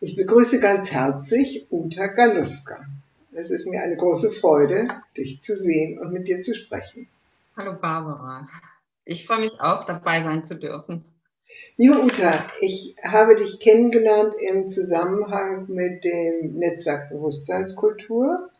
Ich 0.00 0.16
begrüße 0.16 0.60
ganz 0.60 0.92
herzlich 0.92 1.66
Uta 1.70 2.06
Galuska. 2.08 2.86
Es 3.32 3.50
ist 3.50 3.66
mir 3.66 3.82
eine 3.82 3.96
große 3.96 4.30
Freude, 4.30 4.88
dich 5.16 5.40
zu 5.40 5.56
sehen 5.56 5.98
und 5.98 6.12
mit 6.12 6.28
dir 6.28 6.40
zu 6.40 6.54
sprechen. 6.54 7.08
Hallo 7.56 7.72
Barbara. 7.72 8.48
Ich 9.04 9.26
freue 9.26 9.38
mich 9.38 9.60
auch, 9.60 9.84
dabei 9.84 10.22
sein 10.22 10.44
zu 10.44 10.56
dürfen. 10.56 11.04
Liebe 11.76 12.02
Uta, 12.02 12.32
ich 12.60 12.96
habe 13.02 13.36
dich 13.36 13.60
kennengelernt 13.60 14.34
im 14.50 14.68
Zusammenhang 14.68 15.66
mit 15.68 16.04
dem 16.04 16.54
Netzwerk 16.54 17.10
Bewusstseinskultur, 17.10 18.50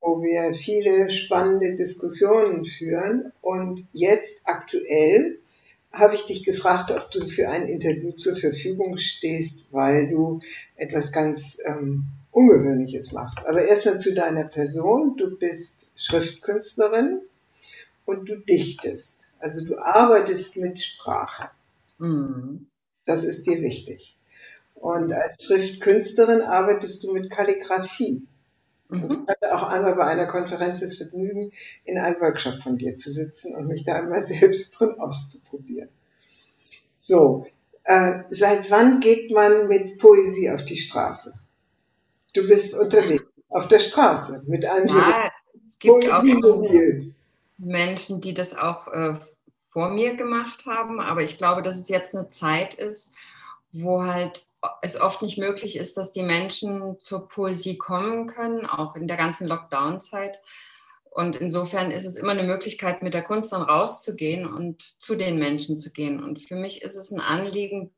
wo 0.00 0.22
wir 0.22 0.54
viele 0.54 1.10
spannende 1.10 1.74
Diskussionen 1.74 2.64
führen. 2.64 3.32
Und 3.40 3.86
jetzt 3.92 4.48
aktuell 4.48 5.38
habe 5.92 6.14
ich 6.14 6.26
dich 6.26 6.44
gefragt, 6.44 6.90
ob 6.90 7.10
du 7.10 7.26
für 7.26 7.48
ein 7.48 7.66
Interview 7.66 8.12
zur 8.12 8.36
Verfügung 8.36 8.96
stehst, 8.96 9.72
weil 9.72 10.08
du 10.08 10.40
etwas 10.76 11.12
ganz 11.12 11.58
ähm, 11.66 12.04
Ungewöhnliches 12.30 13.12
machst. 13.12 13.44
Aber 13.46 13.62
erstmal 13.62 13.98
zu 13.98 14.14
deiner 14.14 14.44
Person. 14.44 15.16
Du 15.16 15.36
bist 15.36 15.90
Schriftkünstlerin 15.96 17.20
und 18.04 18.28
du 18.28 18.36
dichtest. 18.36 19.32
Also 19.40 19.64
du 19.64 19.78
arbeitest 19.78 20.58
mit 20.58 20.78
Sprache. 20.80 21.50
Mhm. 21.98 22.66
Das 23.04 23.24
ist 23.24 23.46
dir 23.46 23.60
wichtig. 23.60 24.16
Und 24.74 25.12
als 25.12 25.44
Schriftkünstlerin 25.44 26.42
arbeitest 26.42 27.02
du 27.04 27.12
mit 27.12 27.30
Kalligraphie. 27.30 28.26
Mhm. 28.90 29.04
Und 29.04 29.22
ich 29.22 29.28
hatte 29.28 29.54
auch 29.54 29.62
einmal 29.64 29.94
bei 29.94 30.04
einer 30.04 30.26
Konferenz 30.26 30.80
das 30.80 30.96
Vergnügen, 30.96 31.52
in 31.84 31.98
einem 31.98 32.20
Workshop 32.20 32.62
von 32.62 32.76
dir 32.76 32.96
zu 32.96 33.10
sitzen 33.10 33.54
und 33.54 33.68
mich 33.68 33.84
da 33.84 33.94
einmal 33.94 34.22
selbst 34.22 34.78
drin 34.78 34.94
auszuprobieren. 34.98 35.88
So, 36.98 37.46
äh, 37.84 38.20
seit 38.28 38.70
wann 38.70 39.00
geht 39.00 39.30
man 39.30 39.68
mit 39.68 39.98
Poesie 39.98 40.50
auf 40.50 40.64
die 40.64 40.76
Straße? 40.76 41.32
Du 42.34 42.46
bist 42.46 42.78
unterwegs 42.78 43.24
auf 43.48 43.68
der 43.68 43.80
Straße 43.80 44.44
mit 44.46 44.64
einem 44.64 44.86
ja, 44.86 45.30
es 45.64 45.78
gibt 45.78 46.04
Poesiemobil. 46.04 47.14
Menschen, 47.58 48.20
die 48.20 48.32
das 48.32 48.56
auch 48.56 48.86
äh, 48.88 49.18
vor 49.72 49.90
mir 49.90 50.14
gemacht 50.14 50.66
haben, 50.66 51.00
aber 51.00 51.22
ich 51.22 51.38
glaube, 51.38 51.62
dass 51.62 51.76
es 51.76 51.88
jetzt 51.88 52.14
eine 52.14 52.28
Zeit 52.28 52.74
ist, 52.74 53.12
wo 53.72 54.02
halt 54.02 54.46
es 54.82 55.00
oft 55.00 55.22
nicht 55.22 55.38
möglich 55.38 55.76
ist, 55.76 55.96
dass 55.96 56.12
die 56.12 56.22
Menschen 56.22 56.98
zur 57.00 57.28
Poesie 57.28 57.78
kommen 57.78 58.26
können, 58.26 58.66
auch 58.66 58.94
in 58.94 59.06
der 59.06 59.16
ganzen 59.16 59.46
Lockdown-Zeit. 59.46 60.38
Und 61.10 61.36
insofern 61.36 61.90
ist 61.90 62.06
es 62.06 62.16
immer 62.16 62.32
eine 62.32 62.44
Möglichkeit, 62.44 63.02
mit 63.02 63.14
der 63.14 63.22
Kunst 63.22 63.52
dann 63.52 63.62
rauszugehen 63.62 64.46
und 64.46 64.94
zu 64.98 65.16
den 65.16 65.38
Menschen 65.38 65.78
zu 65.78 65.90
gehen. 65.92 66.22
Und 66.22 66.40
für 66.40 66.54
mich 66.54 66.82
ist 66.82 66.96
es 66.96 67.10
ein 67.10 67.20
Anliegen 67.20 67.92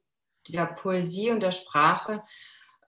der 0.48 0.66
Poesie 0.66 1.30
und 1.30 1.42
der 1.42 1.52
Sprache, 1.52 2.22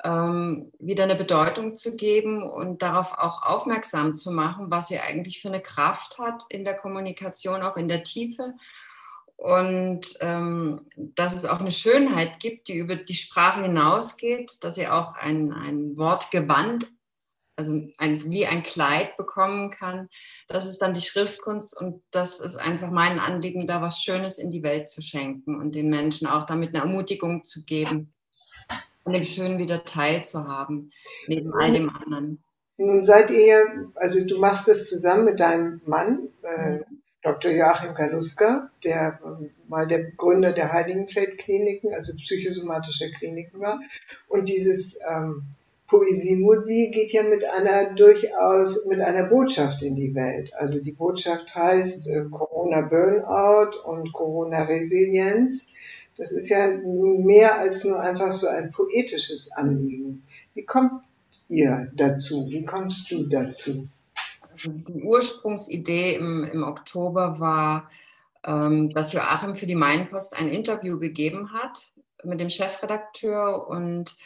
ähm, 0.02 0.72
wieder 0.78 1.04
eine 1.04 1.14
Bedeutung 1.14 1.74
zu 1.74 1.96
geben 1.96 2.42
und 2.42 2.82
darauf 2.82 3.12
auch 3.12 3.42
aufmerksam 3.42 4.14
zu 4.14 4.30
machen, 4.30 4.70
was 4.70 4.88
sie 4.88 4.98
eigentlich 4.98 5.40
für 5.40 5.48
eine 5.48 5.62
Kraft 5.62 6.18
hat 6.18 6.44
in 6.48 6.64
der 6.64 6.74
Kommunikation, 6.74 7.62
auch 7.62 7.76
in 7.76 7.88
der 7.88 8.02
Tiefe 8.02 8.54
und 9.44 10.16
ähm, 10.20 10.86
dass 10.96 11.34
es 11.34 11.44
auch 11.44 11.60
eine 11.60 11.70
Schönheit 11.70 12.40
gibt, 12.40 12.68
die 12.68 12.78
über 12.78 12.96
die 12.96 13.12
Sprache 13.12 13.60
hinausgeht, 13.60 14.52
dass 14.62 14.76
sie 14.76 14.88
auch 14.88 15.16
ein, 15.16 15.52
ein 15.52 15.98
Wortgewand, 15.98 16.90
also 17.54 17.86
ein, 17.98 18.30
wie 18.30 18.46
ein 18.46 18.62
Kleid 18.62 19.18
bekommen 19.18 19.70
kann. 19.70 20.08
Das 20.48 20.64
ist 20.64 20.78
dann 20.78 20.94
die 20.94 21.02
Schriftkunst 21.02 21.78
und 21.78 22.02
das 22.10 22.40
ist 22.40 22.56
einfach 22.56 22.90
mein 22.90 23.18
Anliegen, 23.18 23.66
da 23.66 23.82
was 23.82 24.02
Schönes 24.02 24.38
in 24.38 24.50
die 24.50 24.62
Welt 24.62 24.88
zu 24.88 25.02
schenken 25.02 25.60
und 25.60 25.74
den 25.74 25.90
Menschen 25.90 26.26
auch 26.26 26.46
damit 26.46 26.70
eine 26.70 26.82
Ermutigung 26.82 27.44
zu 27.44 27.64
geben, 27.66 28.14
an 29.04 29.12
dem 29.12 29.26
Schönen 29.26 29.58
wieder 29.58 29.84
teilzuhaben, 29.84 30.90
neben 31.26 31.52
all 31.52 31.70
dem 31.70 31.90
anderen. 31.90 32.42
Nun 32.78 33.04
seid 33.04 33.30
ihr, 33.30 33.92
also 33.94 34.26
du 34.26 34.38
machst 34.38 34.68
das 34.68 34.88
zusammen 34.88 35.26
mit 35.26 35.38
deinem 35.38 35.82
Mann, 35.84 36.30
äh, 36.42 36.76
mhm. 36.76 37.02
Dr. 37.24 37.52
Joachim 37.52 37.94
Galuska, 37.94 38.70
der 38.84 39.18
ähm, 39.24 39.50
mal 39.66 39.88
der 39.88 40.10
Gründer 40.12 40.52
der 40.52 40.72
Heiligenfeld-Kliniken, 40.72 41.94
also 41.94 42.12
psychosomatischer 42.16 43.08
Kliniken 43.10 43.60
war. 43.60 43.80
Und 44.28 44.48
dieses 44.50 45.00
ähm, 45.10 45.42
Poesiemobil 45.86 46.90
geht 46.90 47.12
ja 47.12 47.22
mit 47.22 47.44
einer 47.46 47.94
durchaus, 47.94 48.84
mit 48.84 49.00
einer 49.00 49.24
Botschaft 49.24 49.82
in 49.82 49.96
die 49.96 50.14
Welt. 50.14 50.52
Also 50.54 50.82
die 50.82 50.92
Botschaft 50.92 51.54
heißt 51.54 52.08
äh, 52.08 52.26
Corona 52.30 52.82
Burnout 52.82 53.78
und 53.84 54.12
Corona 54.12 54.64
Resilienz. 54.64 55.74
Das 56.18 56.30
ist 56.30 56.50
ja 56.50 56.76
mehr 56.84 57.58
als 57.58 57.84
nur 57.84 58.00
einfach 58.00 58.32
so 58.32 58.48
ein 58.48 58.70
poetisches 58.70 59.50
Anliegen. 59.52 60.24
Wie 60.52 60.64
kommt 60.64 61.02
ihr 61.48 61.90
dazu? 61.94 62.48
Wie 62.50 62.66
kommst 62.66 63.10
du 63.10 63.26
dazu? 63.26 63.88
Die 64.56 65.02
Ursprungsidee 65.02 66.14
im, 66.14 66.44
im 66.44 66.62
Oktober 66.62 67.38
war, 67.38 67.88
ähm, 68.44 68.90
dass 68.90 69.12
Joachim 69.12 69.54
für 69.54 69.66
die 69.66 69.74
Mainpost 69.74 70.36
ein 70.36 70.48
Interview 70.48 70.98
gegeben 70.98 71.52
hat 71.52 71.92
mit 72.22 72.40
dem 72.40 72.50
Chefredakteur 72.50 73.68
und 73.68 74.16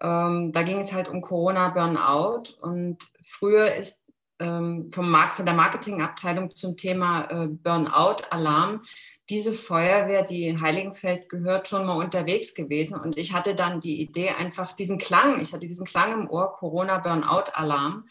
ähm, 0.00 0.52
da 0.52 0.62
ging 0.62 0.78
es 0.78 0.92
halt 0.92 1.08
um 1.08 1.20
Corona 1.20 1.68
Burnout 1.68 2.54
und 2.60 2.98
früher 3.24 3.74
ist 3.74 4.02
ähm, 4.38 4.90
vom 4.94 5.10
Mark 5.10 5.34
von 5.34 5.44
der 5.44 5.54
Marketingabteilung 5.54 6.54
zum 6.54 6.76
Thema 6.76 7.24
äh, 7.30 7.48
Burnout 7.48 8.22
Alarm 8.30 8.82
diese 9.28 9.52
Feuerwehr, 9.52 10.22
die 10.22 10.44
in 10.44 10.62
Heiligenfeld 10.62 11.28
gehört, 11.28 11.68
schon 11.68 11.84
mal 11.84 12.02
unterwegs 12.02 12.54
gewesen 12.54 12.98
und 12.98 13.18
ich 13.18 13.32
hatte 13.32 13.54
dann 13.54 13.80
die 13.80 14.00
Idee 14.00 14.30
einfach 14.30 14.72
diesen 14.72 14.98
Klang, 14.98 15.40
ich 15.40 15.52
hatte 15.52 15.66
diesen 15.66 15.86
Klang 15.86 16.12
im 16.12 16.30
Ohr 16.30 16.52
Corona 16.52 16.98
Burnout 16.98 17.50
Alarm 17.54 18.08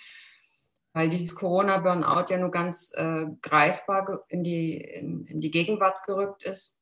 weil 0.97 1.09
dieses 1.09 1.35
Corona-Burnout 1.35 2.25
ja 2.29 2.37
nur 2.37 2.49
ganz 2.49 2.91
äh, 2.95 3.25
greifbar 3.43 4.23
in 4.29 4.43
die, 4.43 4.77
in, 4.77 5.27
in, 5.27 5.39
die 5.41 5.51
Gegenwart 5.51 6.03
gerückt 6.07 6.41
ist. 6.41 6.79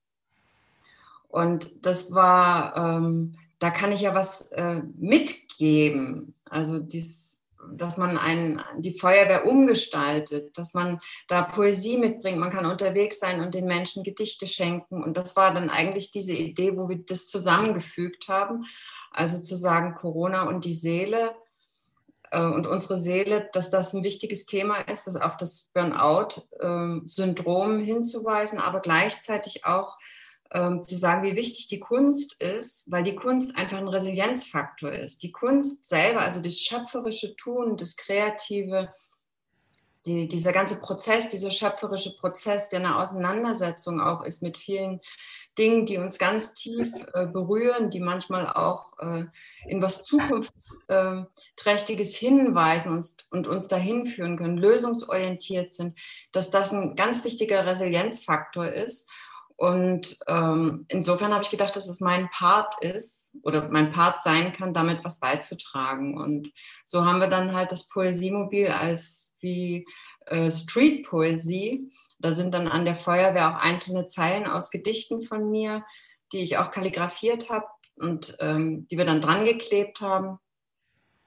Und 1.28 1.86
das 1.86 2.14
war, 2.14 2.78
ähm, 2.78 3.36
da 3.59 3.72
kann 3.72 3.92
ich 3.92 4.02
ja 4.02 4.16
was 4.16 4.50
äh, 4.53 4.81
mitgeben. 4.98 6.34
Also 6.50 6.80
dies, 6.80 7.44
dass 7.74 7.98
man 7.98 8.18
ein, 8.18 8.62
die 8.78 8.98
Feuerwehr 8.98 9.46
umgestaltet, 9.46 10.58
dass 10.58 10.74
man 10.74 11.02
da 11.28 11.42
Poesie 11.42 11.97
mitbringt. 11.97 12.40
Man 12.40 12.52
kann 12.52 12.66
unterwegs 12.66 13.20
sein 13.20 13.42
und 13.42 13.53
den 13.53 13.66
Menschen 13.66 14.03
Gedichte 14.03 14.47
schenken. 14.47 15.03
Und 15.03 15.18
das 15.18 15.36
war 15.36 15.53
dann 15.53 15.70
eigentlich 15.70 16.12
diese 16.12 16.34
Idee, 16.34 16.78
wo 16.78 16.88
wir 16.88 17.00
das 17.00 17.28
zusammengefügt 17.28 18.30
haben. 18.30 18.64
Also 19.12 19.42
zu 19.42 19.58
sagen, 19.58 19.96
Corona 19.96 20.44
und 20.44 20.64
die 20.64 20.74
Seele 20.74 21.36
und 22.40 22.68
unsere 22.68 22.97
Seele, 22.97 23.50
dass 23.53 23.69
das 23.69 23.94
ein 23.94 24.03
wichtiges 24.03 24.46
Thema 24.46 24.79
ist, 24.81 25.07
das 25.07 25.16
auf 25.16 25.38
das 25.38 25.72
Burnout-Syndrom 25.73 27.79
hinzuweisen, 27.79 28.59
aber 28.59 28.81
gleichzeitig 28.81 29.66
auch 29.66 29.97
ähm, 30.51 30.84
zu 30.84 30.96
sagen, 30.96 31.23
wie 31.23 31.35
wichtig 31.35 31.68
die 31.68 31.79
Kunst 31.79 32.41
ist, 32.41 32.90
weil 32.91 33.03
die 33.03 33.16
Kunst 33.16 33.56
einfach 33.56 33.78
ein 33.78 33.88
Resilienzfaktor 33.88 34.91
ist. 34.91 35.23
Die 35.23 35.31
Kunst 35.31 35.85
selber, 35.85 36.22
also 36.22 36.41
das 36.41 36.59
schöpferische 36.59 37.35
Tun, 37.35 37.78
das 37.78 37.96
kreative, 37.96 38.94
die, 40.06 40.28
dieser 40.28 40.52
ganze 40.52 40.79
Prozess, 40.79 41.29
dieser 41.29 41.52
schöpferische 41.52 42.16
Prozess, 42.17 42.69
der 42.69 42.79
eine 42.79 43.00
Auseinandersetzung 43.00 44.00
auch 44.00 44.23
ist 44.23 44.44
mit 44.44 44.57
vielen 44.57 45.02
Dingen, 45.58 45.86
die 45.86 45.98
uns 45.98 46.20
ganz 46.20 46.54
tief 46.54 46.92
äh, 47.14 47.26
berühren, 47.26 47.90
die 47.90 48.00
manchmal 48.00 48.48
auch 48.48 48.98
äh, 49.00 49.26
in 49.68 49.82
was 49.82 50.04
Zukunftsträchtiges 50.04 52.16
hinweisen 52.16 52.94
und, 52.94 53.26
und 53.32 53.48
uns 53.48 53.68
dahin 53.68 54.06
führen 54.06 54.38
können, 54.38 54.58
lösungsorientiert 54.58 55.74
sind, 55.74 55.98
dass 56.32 56.52
das 56.52 56.72
ein 56.74 56.96
ganz 56.96 57.24
wichtiger 57.24 57.66
Resilienzfaktor 57.66 58.68
ist. 58.68 59.10
Und 59.58 60.20
ähm, 60.28 60.86
insofern 60.90 61.34
habe 61.34 61.44
ich 61.44 61.50
gedacht, 61.50 61.78
dass 61.78 61.88
es 61.88 62.02
mein 62.02 62.30
Part 62.30 62.84
ist 62.84 63.32
oder 63.42 63.70
mein 63.70 63.94
Part 63.94 64.22
sein 64.22 64.52
kann, 64.52 64.74
damit 64.74 65.06
was 65.06 65.20
beizutragen. 65.20 66.18
Und 66.18 66.52
so 66.84 67.06
haben 67.06 67.22
wir 67.22 67.28
dann 67.28 67.56
halt 67.56 67.72
das 67.72 67.88
Poesiemobil 67.88 68.68
als 68.68 69.34
wie 69.40 69.85
äh, 70.26 70.52
Street-Poesie 70.52 71.90
da 72.20 72.32
sind 72.32 72.54
dann 72.54 72.68
an 72.68 72.86
der 72.86 72.96
Feuerwehr 72.96 73.52
auch 73.52 73.62
einzelne 73.62 74.06
Zeilen 74.06 74.48
aus 74.48 74.72
Gedichten 74.72 75.22
von 75.22 75.52
mir, 75.52 75.86
die 76.32 76.40
ich 76.40 76.58
auch 76.58 76.72
kalligrafiert 76.72 77.50
habe 77.50 77.68
und 77.98 78.36
ähm, 78.40 78.88
die 78.88 78.98
wir 78.98 79.06
dann 79.06 79.22
dran 79.22 79.46
geklebt 79.46 80.02
haben, 80.02 80.40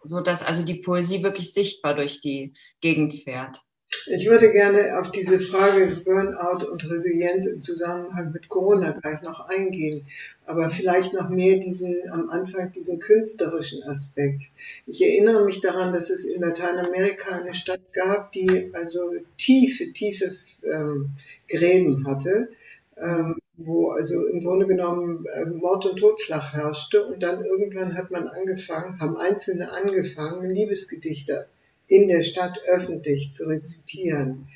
sodass 0.03 0.43
also 0.43 0.65
die 0.65 0.81
Poesie 0.81 1.23
wirklich 1.23 1.53
sichtbar 1.53 1.95
durch 1.95 2.21
die 2.21 2.55
Gegend 2.81 3.15
fährt. 3.15 3.61
Ich 4.11 4.27
würde 4.27 4.51
gerne 4.51 4.99
auf 4.99 5.11
diese 5.11 5.39
Frage 5.39 5.87
Burnout 6.03 6.67
und 6.71 6.89
Resilienz 6.89 7.47
im 7.47 7.61
Zusammenhang 7.61 8.33
mit 8.33 8.49
Corona 8.49 8.93
gleich 8.93 9.21
noch 9.21 9.41
eingehen, 9.51 10.07
aber 10.47 10.71
vielleicht 10.71 11.13
noch 11.13 11.29
mehr 11.29 11.59
diesen 11.59 11.95
am 12.11 12.31
Anfang 12.31 12.73
diesen 12.73 13.01
künstlerischen 13.01 13.83
Aspekt. 13.83 14.45
Ich 14.87 15.03
erinnere 15.03 15.45
mich 15.45 15.61
daran, 15.61 15.93
dass 15.93 16.09
es 16.09 16.25
in 16.25 16.41
Lateinamerika 16.41 17.37
eine 17.37 17.53
Stadt 17.53 17.93
gab, 17.93 18.33
die 18.33 18.71
also 18.73 18.99
tiefe, 19.37 19.93
tiefe 19.93 20.33
ähm, 20.65 21.11
Gräben 21.47 22.07
hatte, 22.07 22.49
ähm, 22.97 23.39
wo 23.59 23.91
also 23.91 24.27
im 24.27 24.41
Grunde 24.41 24.67
genommen 24.67 25.27
äh, 25.27 25.45
Mord 25.51 25.85
und 25.85 25.99
Totschlag 25.99 26.55
herrschte. 26.55 27.05
Und 27.05 27.23
dann 27.23 27.45
irgendwann 27.45 27.95
hat 27.95 28.11
man 28.11 28.27
angefangen, 28.27 29.01
haben 29.01 29.19
Einzelne 29.19 29.71
angefangen, 29.73 30.51
Liebesgedichte 30.51 31.47
in 31.89 32.09
der 32.09 32.23
Stadt 32.23 32.61
öffentlich 32.67 33.33
zu 33.33 33.49
rezitieren. 33.49 34.49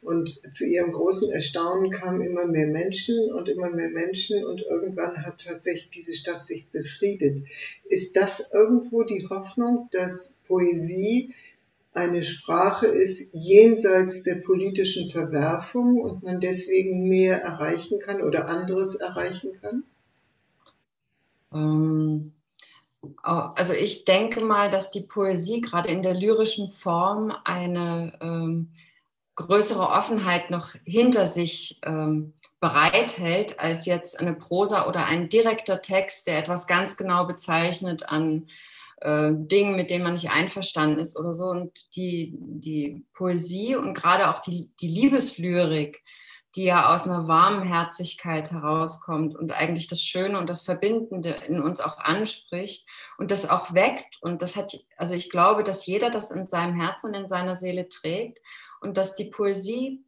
Und 0.00 0.40
zu 0.54 0.64
ihrem 0.64 0.92
großen 0.92 1.30
Erstaunen 1.32 1.90
kamen 1.90 2.22
immer 2.22 2.46
mehr 2.46 2.68
Menschen 2.68 3.32
und 3.32 3.48
immer 3.48 3.70
mehr 3.70 3.90
Menschen 3.90 4.44
und 4.44 4.62
irgendwann 4.62 5.24
hat 5.24 5.44
tatsächlich 5.44 5.90
diese 5.90 6.14
Stadt 6.14 6.46
sich 6.46 6.68
befriedet. 6.68 7.44
Ist 7.84 8.16
das 8.16 8.52
irgendwo 8.52 9.02
die 9.02 9.26
Hoffnung, 9.28 9.88
dass 9.90 10.40
Poesie 10.46 11.34
eine 11.92 12.22
Sprache 12.22 12.86
ist 12.86 13.34
jenseits 13.34 14.22
der 14.22 14.36
politischen 14.36 15.10
Verwerfung 15.10 16.00
und 16.00 16.22
man 16.22 16.40
deswegen 16.40 17.08
mehr 17.08 17.42
erreichen 17.42 17.98
kann 17.98 18.22
oder 18.22 18.46
anderes 18.46 18.94
erreichen 18.94 19.52
kann? 19.60 19.82
Ähm, 21.52 22.32
also 23.22 23.74
ich 23.74 24.04
denke 24.04 24.40
mal, 24.40 24.70
dass 24.70 24.90
die 24.90 25.02
Poesie 25.02 25.60
gerade 25.60 25.88
in 25.88 26.02
der 26.02 26.14
lyrischen 26.14 26.72
Form 26.72 27.32
eine 27.44 28.18
ähm, 28.20 28.72
größere 29.36 29.88
Offenheit 29.88 30.50
noch 30.50 30.74
hinter 30.84 31.26
sich 31.26 31.78
ähm, 31.84 32.34
bereithält, 32.60 33.60
als 33.60 33.86
jetzt 33.86 34.18
eine 34.18 34.34
Prosa 34.34 34.88
oder 34.88 35.06
ein 35.06 35.28
direkter 35.28 35.80
Text, 35.80 36.26
der 36.26 36.38
etwas 36.38 36.66
ganz 36.66 36.96
genau 36.96 37.24
bezeichnet 37.24 38.08
an 38.08 38.48
äh, 39.00 39.30
Dingen, 39.32 39.76
mit 39.76 39.90
denen 39.90 40.02
man 40.02 40.14
nicht 40.14 40.32
einverstanden 40.32 40.98
ist 40.98 41.16
oder 41.16 41.32
so. 41.32 41.46
Und 41.46 41.94
die, 41.94 42.34
die 42.36 43.04
Poesie 43.14 43.76
und 43.76 43.94
gerade 43.94 44.28
auch 44.28 44.40
die, 44.40 44.72
die 44.80 44.88
Liebeslyrik, 44.88 46.02
die 46.54 46.64
ja 46.64 46.94
aus 46.94 47.04
einer 47.04 47.28
Warmherzigkeit 47.28 48.50
herauskommt 48.50 49.36
und 49.36 49.52
eigentlich 49.52 49.86
das 49.86 50.02
Schöne 50.02 50.38
und 50.38 50.48
das 50.48 50.62
Verbindende 50.62 51.30
in 51.46 51.60
uns 51.62 51.80
auch 51.80 51.98
anspricht 51.98 52.86
und 53.18 53.30
das 53.30 53.48
auch 53.48 53.74
weckt. 53.74 54.18
Und 54.22 54.40
das 54.40 54.56
hat, 54.56 54.78
also 54.96 55.14
ich 55.14 55.30
glaube, 55.30 55.62
dass 55.62 55.86
jeder 55.86 56.10
das 56.10 56.30
in 56.30 56.46
seinem 56.46 56.80
Herzen 56.80 57.08
und 57.08 57.14
in 57.14 57.28
seiner 57.28 57.56
Seele 57.56 57.88
trägt 57.88 58.40
und 58.80 58.96
dass 58.96 59.14
die 59.14 59.26
Poesie 59.26 60.02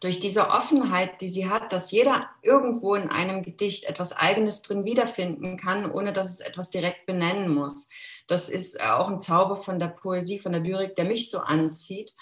durch 0.00 0.18
diese 0.18 0.48
Offenheit, 0.48 1.20
die 1.20 1.28
sie 1.28 1.48
hat, 1.48 1.72
dass 1.72 1.92
jeder 1.92 2.28
irgendwo 2.42 2.96
in 2.96 3.08
einem 3.08 3.42
Gedicht 3.42 3.84
etwas 3.84 4.12
Eigenes 4.12 4.60
drin 4.60 4.84
wiederfinden 4.84 5.56
kann, 5.56 5.88
ohne 5.88 6.12
dass 6.12 6.28
es 6.32 6.40
etwas 6.40 6.70
direkt 6.70 7.06
benennen 7.06 7.54
muss. 7.54 7.88
Das 8.26 8.48
ist 8.48 8.82
auch 8.82 9.08
ein 9.08 9.20
Zauber 9.20 9.56
von 9.56 9.78
der 9.78 9.88
Poesie, 9.88 10.40
von 10.40 10.50
der 10.50 10.60
Lyrik, 10.60 10.96
der 10.96 11.04
mich 11.04 11.30
so 11.30 11.38
anzieht, 11.38 12.16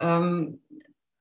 ähm, 0.00 0.60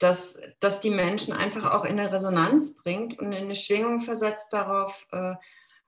dass, 0.03 0.39
dass 0.59 0.81
die 0.81 0.89
Menschen 0.89 1.33
einfach 1.33 1.71
auch 1.71 1.85
in 1.85 1.99
eine 1.99 2.11
Resonanz 2.11 2.75
bringt 2.75 3.17
und 3.19 3.31
in 3.31 3.45
eine 3.45 3.55
Schwingung 3.55 4.01
versetzt, 4.01 4.51
darauf 4.51 5.07
äh, 5.11 5.35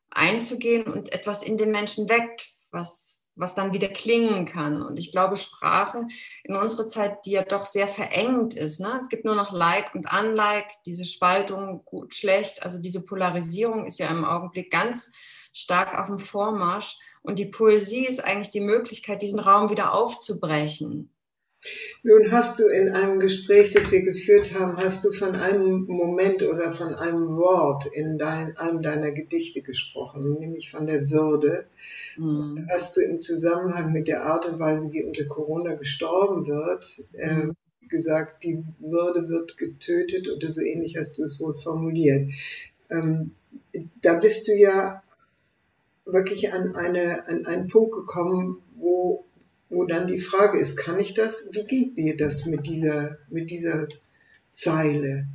einzugehen 0.10 0.86
und 0.86 1.12
etwas 1.12 1.44
in 1.44 1.58
den 1.58 1.72
Menschen 1.72 2.08
weckt, 2.08 2.50
was, 2.72 3.22
was 3.36 3.56
dann 3.56 3.74
wieder 3.74 3.90
klingen 3.90 4.46
kann. 4.46 4.82
Und 4.82 4.98
ich 4.98 5.12
glaube, 5.12 5.36
Sprache 5.36 6.08
in 6.46 6.56
unserer 6.56 6.88
Zeit, 6.88 7.26
die 7.26 7.32
ja 7.32 7.44
doch 7.44 7.66
sehr 7.66 7.90
verengt 7.90 8.54
ist, 8.54 8.80
ne? 8.80 8.98
es 9.02 9.10
gibt 9.10 9.26
nur 9.26 9.36
noch 9.36 9.52
Like 9.52 9.94
und 9.94 10.08
Unlike, 10.12 10.70
diese 10.86 11.04
Spaltung 11.04 11.84
gut, 11.84 12.16
schlecht, 12.16 12.64
also 12.64 12.80
diese 12.80 13.04
Polarisierung 13.04 13.86
ist 13.86 14.00
ja 14.00 14.08
im 14.08 14.24
Augenblick 14.24 14.72
ganz 14.72 15.12
stark 15.52 15.98
auf 15.98 16.08
dem 16.08 16.20
Vormarsch. 16.20 16.98
Und 17.22 17.40
die 17.40 17.48
Poesie 17.48 18.06
ist 18.06 18.24
eigentlich 18.24 18.52
die 18.52 18.62
Möglichkeit, 18.62 19.22
diesen 19.22 19.40
Raum 19.40 19.70
wieder 19.70 19.94
aufzubrechen. 19.94 21.15
Nun 22.04 22.32
hast 22.32 22.60
du 22.60 22.68
in 22.68 22.90
einem 22.90 23.20
Gespräch, 23.20 23.72
das 23.72 23.92
wir 23.92 24.04
geführt 24.04 24.54
haben, 24.54 24.78
hast 24.78 25.04
du 25.04 25.12
von 25.12 25.36
einem 25.36 25.86
Moment 25.88 26.44
oder 26.44 26.72
von 26.72 26.94
einem 26.94 27.28
Wort 27.28 27.88
in 27.88 28.18
dein, 28.18 28.56
einem 28.58 28.84
deiner 28.84 29.12
Gedichte 29.12 29.62
gesprochen, 29.62 30.38
nämlich 30.40 30.70
von 30.70 30.86
der 30.86 31.10
Würde. 31.10 31.66
Mhm. 32.18 32.68
Hast 32.70 32.96
du 32.96 33.02
im 33.02 33.22
Zusammenhang 33.22 33.92
mit 33.92 34.08
der 34.08 34.24
Art 34.24 34.46
und 34.46 34.60
Weise, 34.60 34.92
wie 34.92 35.04
unter 35.04 35.26
Corona 35.26 35.74
gestorben 35.74 36.48
wird, 36.48 37.08
äh, 37.14 37.48
gesagt, 37.88 38.44
die 38.44 38.64
Würde 38.80 39.30
wird 39.30 39.58
getötet 39.58 40.30
oder 40.30 40.52
so 40.52 40.62
ähnlich 40.62 40.98
hast 40.98 41.18
du 41.18 41.24
es 41.24 41.40
wohl 41.40 41.54
formuliert. 41.54 42.32
Ähm, 42.90 43.32
da 44.02 44.16
bist 44.16 44.48
du 44.48 44.54
ja 44.54 45.02
wirklich 46.06 46.54
an, 46.54 46.76
eine, 46.76 47.28
an 47.28 47.46
einen 47.46 47.68
Punkt 47.68 47.96
gekommen, 47.96 48.62
wo 48.76 49.26
wo 49.70 49.86
dann 49.86 50.08
die 50.08 50.20
Frage 50.20 50.60
ist, 50.60 50.78
kann 50.78 51.00
ich 51.00 51.14
das? 51.14 51.50
Wie 51.54 51.66
geht 51.66 51.98
dir 51.98 52.18
das 52.18 52.46
mit 52.46 52.68
dieser, 52.68 53.18
mit 53.30 53.50
dieser 53.50 53.88
Zeile? 54.52 55.28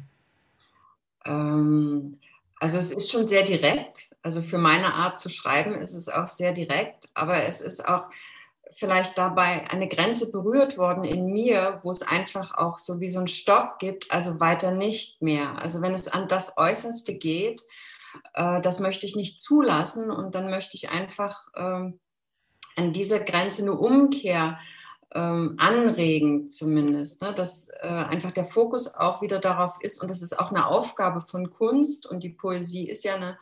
Ähm, 1.25 2.19
also 2.59 2.79
es 2.79 2.91
ist 2.91 3.11
schon 3.11 3.27
sehr 3.27 3.43
direkt. 3.43 4.11
Also 4.23 4.43
für 4.43 4.59
meine 4.59 4.95
Art 4.95 5.19
zu 5.19 5.29
schreiben 5.29 5.75
ist 5.75 5.95
es 5.95 6.09
auch 6.09 6.29
sehr 6.29 6.53
direkt, 6.53 7.09
aber 7.15 7.45
es 7.45 7.61
ist 7.61 7.87
auch 7.87 8.11
vielleicht 8.73 9.19
dabei 9.19 9.69
eine 9.71 9.89
Grenze 9.89 10.31
berührt 10.31 10.79
worden 10.79 11.05
in 11.05 11.27
mir, 11.27 11.81
wo 11.83 11.91
es 11.91 12.03
einfach 12.03 12.57
auch 12.57 12.79
so 12.79 13.01
wie 13.01 13.09
so 13.09 13.19
ein 13.19 13.29
Stopp 13.29 13.79
gibt, 13.79 14.11
also 14.11 14.41
weiter 14.41 14.71
nicht 14.73 15.23
mehr. 15.23 15.59
Also 15.59 15.83
wenn 15.83 15.95
es 15.95 16.07
an 16.09 16.29
das 16.29 16.57
Äußerste 16.57 17.15
geht, 17.15 17.63
äh, 18.35 18.61
das 18.61 18.79
möchte 18.79 19.07
ich 19.07 19.17
nicht 19.17 19.41
zulassen 19.41 20.11
und 20.11 20.35
dann 20.35 20.51
möchte 20.51 20.77
ich 20.77 20.91
einfach 20.91 21.49
äh, 21.55 21.93
an 22.81 22.93
dieser 22.95 23.21
Grenze 23.21 23.63
eine 23.63 23.75
Umkehr 23.75 24.59
ähm, 25.15 25.57
anregen, 25.59 26.49
zumindest, 26.49 27.21
ne? 27.21 27.35
dass 27.35 27.69
äh, 27.69 27.87
einfach 27.87 28.31
der 28.31 28.45
Fokus 28.45 28.95
auch 28.95 29.21
wieder 29.21 29.39
darauf 29.39 29.77
ist 29.81 30.01
und 30.01 30.11
das 30.11 30.23
ist 30.23 30.39
auch 30.39 30.51
eine 30.51 30.67
Aufgabe 30.67 31.21
von 31.21 31.51
Kunst 31.51 32.07
und 32.07 32.23
die 32.23 32.31
Poesie 32.31 32.89
ist 32.89 33.05
ja 33.05 33.17
eine, 33.17 33.39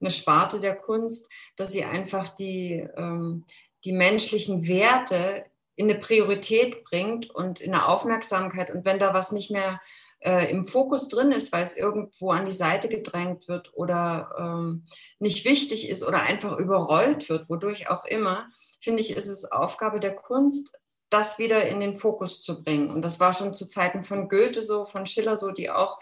eine 0.00 0.10
Sparte 0.10 0.60
der 0.60 0.76
Kunst, 0.76 1.28
dass 1.56 1.72
sie 1.72 1.84
einfach 1.84 2.28
die, 2.30 2.86
ähm, 2.96 3.44
die 3.84 3.92
menschlichen 3.92 4.66
Werte 4.66 5.44
in 5.74 5.90
eine 5.90 5.98
Priorität 5.98 6.84
bringt 6.84 7.30
und 7.30 7.60
in 7.60 7.74
eine 7.74 7.88
Aufmerksamkeit 7.88 8.70
und 8.70 8.84
wenn 8.84 8.98
da 8.98 9.12
was 9.12 9.32
nicht 9.32 9.50
mehr 9.50 9.80
äh, 10.20 10.50
im 10.50 10.64
Fokus 10.64 11.08
drin 11.08 11.32
ist, 11.32 11.52
weil 11.52 11.62
es 11.62 11.76
irgendwo 11.76 12.30
an 12.30 12.46
die 12.46 12.52
Seite 12.52 12.88
gedrängt 12.88 13.48
wird 13.48 13.72
oder 13.74 14.34
ähm, 14.38 14.86
nicht 15.18 15.44
wichtig 15.44 15.88
ist 15.88 16.04
oder 16.04 16.22
einfach 16.22 16.56
überrollt 16.58 17.28
wird, 17.28 17.48
wodurch 17.48 17.88
auch 17.88 18.04
immer, 18.04 18.48
finde 18.80 19.00
ich, 19.00 19.16
ist 19.16 19.28
es 19.28 19.50
Aufgabe 19.50 20.00
der 20.00 20.16
Kunst, 20.16 20.76
das 21.10 21.38
wieder 21.38 21.66
in 21.66 21.80
den 21.80 21.98
Fokus 21.98 22.42
zu 22.42 22.62
bringen. 22.62 22.90
Und 22.90 23.02
das 23.02 23.20
war 23.20 23.32
schon 23.32 23.54
zu 23.54 23.66
Zeiten 23.66 24.04
von 24.04 24.28
Goethe 24.28 24.62
so, 24.62 24.86
von 24.86 25.06
Schiller 25.06 25.36
so, 25.36 25.52
die 25.52 25.70
auch 25.70 25.98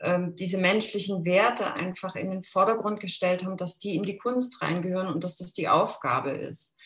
ähm, 0.00 0.36
diese 0.36 0.58
menschlichen 0.58 1.24
Werte 1.24 1.72
einfach 1.72 2.16
in 2.16 2.30
den 2.30 2.44
Vordergrund 2.44 3.00
gestellt 3.00 3.44
haben, 3.44 3.56
dass 3.56 3.78
die 3.78 3.94
in 3.94 4.02
die 4.02 4.16
Kunst 4.16 4.60
reingehören 4.60 5.08
und 5.08 5.24
dass 5.24 5.36
das 5.36 5.52
die 5.52 5.68
Aufgabe 5.68 6.30
ist. 6.30 6.76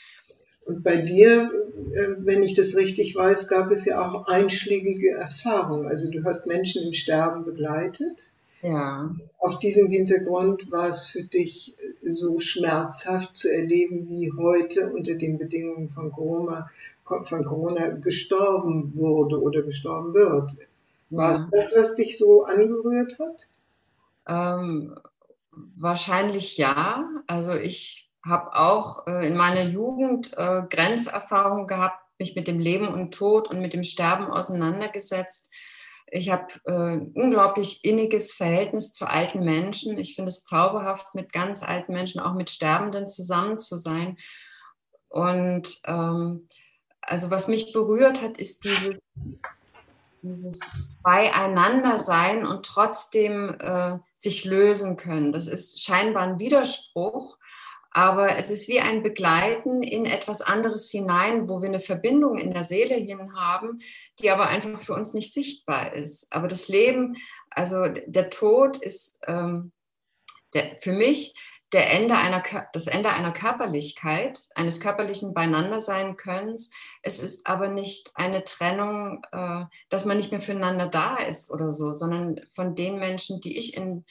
Und 0.66 0.82
bei 0.82 0.96
dir, 0.96 1.50
äh, 1.92 2.16
wenn 2.18 2.42
ich 2.42 2.54
das 2.54 2.76
richtig 2.76 3.14
weiß, 3.14 3.48
gab 3.48 3.70
es 3.70 3.84
ja 3.84 4.04
auch 4.04 4.26
einschlägige 4.26 5.12
Erfahrungen. 5.12 5.86
Also 5.86 6.10
du 6.10 6.24
hast 6.24 6.48
Menschen 6.48 6.82
im 6.84 6.92
Sterben 6.92 7.44
begleitet. 7.44 8.30
Ja. 8.62 9.14
Auf 9.38 9.60
diesem 9.60 9.86
Hintergrund 9.88 10.72
war 10.72 10.88
es 10.88 11.06
für 11.06 11.22
dich 11.22 11.76
so 12.02 12.40
schmerzhaft 12.40 13.36
zu 13.36 13.52
erleben, 13.52 14.08
wie 14.08 14.32
heute 14.32 14.92
unter 14.92 15.14
den 15.14 15.38
Bedingungen 15.38 15.88
von 15.88 16.10
Corona, 16.10 16.68
von 17.04 17.44
Corona 17.44 17.90
gestorben 17.90 18.96
wurde 18.96 19.40
oder 19.40 19.62
gestorben 19.62 20.14
wird. 20.14 20.50
War 21.10 21.30
es 21.30 21.44
das, 21.52 21.76
was 21.76 21.94
dich 21.94 22.18
so 22.18 22.44
angerührt 22.44 23.16
hat? 23.20 23.46
Ähm, 24.26 24.98
wahrscheinlich 25.76 26.58
ja. 26.58 27.08
Also 27.28 27.54
ich 27.54 28.05
habe 28.26 28.54
auch 28.56 29.06
äh, 29.06 29.26
in 29.26 29.36
meiner 29.36 29.62
Jugend 29.62 30.32
äh, 30.36 30.62
Grenzerfahrungen 30.68 31.66
gehabt, 31.66 32.02
mich 32.18 32.34
mit 32.34 32.48
dem 32.48 32.58
Leben 32.58 32.88
und 32.88 33.12
Tod 33.12 33.48
und 33.48 33.60
mit 33.60 33.72
dem 33.72 33.84
Sterben 33.84 34.30
auseinandergesetzt. 34.30 35.50
Ich 36.08 36.30
habe 36.30 36.46
äh, 36.64 36.72
ein 36.72 37.12
unglaublich 37.14 37.84
inniges 37.84 38.32
Verhältnis 38.32 38.92
zu 38.92 39.06
alten 39.06 39.44
Menschen. 39.44 39.98
Ich 39.98 40.14
finde 40.14 40.30
es 40.30 40.44
zauberhaft, 40.44 41.14
mit 41.14 41.32
ganz 41.32 41.62
alten 41.62 41.92
Menschen, 41.92 42.20
auch 42.20 42.34
mit 42.34 42.50
Sterbenden 42.50 43.08
zusammen 43.08 43.58
zu 43.58 43.76
sein. 43.76 44.16
Und 45.08 45.80
ähm, 45.84 46.48
also 47.02 47.30
was 47.30 47.48
mich 47.48 47.72
berührt 47.72 48.22
hat, 48.22 48.38
ist 48.38 48.64
dieses, 48.64 48.98
dieses 50.22 50.60
Beieinandersein 51.02 52.46
und 52.46 52.64
trotzdem 52.64 53.56
äh, 53.60 53.98
sich 54.12 54.44
lösen 54.44 54.96
können. 54.96 55.32
Das 55.32 55.46
ist 55.46 55.82
scheinbar 55.82 56.24
ein 56.24 56.38
Widerspruch, 56.38 57.36
aber 57.96 58.36
es 58.36 58.50
ist 58.50 58.68
wie 58.68 58.78
ein 58.78 59.02
Begleiten 59.02 59.82
in 59.82 60.04
etwas 60.04 60.42
anderes 60.42 60.90
hinein, 60.90 61.48
wo 61.48 61.62
wir 61.62 61.68
eine 61.70 61.80
Verbindung 61.80 62.36
in 62.36 62.50
der 62.50 62.62
Seele 62.62 62.94
hin 62.94 63.34
haben, 63.34 63.80
die 64.20 64.30
aber 64.30 64.48
einfach 64.48 64.82
für 64.82 64.92
uns 64.92 65.14
nicht 65.14 65.32
sichtbar 65.32 65.94
ist. 65.94 66.30
Aber 66.30 66.46
das 66.46 66.68
Leben, 66.68 67.16
also 67.48 67.88
der 67.88 68.28
Tod 68.28 68.76
ist 68.76 69.18
ähm, 69.26 69.72
der, 70.52 70.76
für 70.82 70.92
mich 70.92 71.32
der 71.72 71.90
Ende 71.90 72.18
einer, 72.18 72.42
das 72.74 72.86
Ende 72.86 73.14
einer 73.14 73.32
Körperlichkeit, 73.32 74.42
eines 74.54 74.78
körperlichen 74.78 75.32
Beieinandersein-Könnens. 75.32 76.72
Es 77.00 77.18
ist 77.18 77.46
aber 77.46 77.68
nicht 77.68 78.10
eine 78.14 78.44
Trennung, 78.44 79.24
äh, 79.32 79.64
dass 79.88 80.04
man 80.04 80.18
nicht 80.18 80.32
mehr 80.32 80.42
füreinander 80.42 80.86
da 80.86 81.16
ist 81.16 81.50
oder 81.50 81.72
so, 81.72 81.94
sondern 81.94 82.42
von 82.54 82.74
den 82.74 82.98
Menschen, 82.98 83.40
die 83.40 83.56
ich 83.56 83.74
in, 83.74 84.04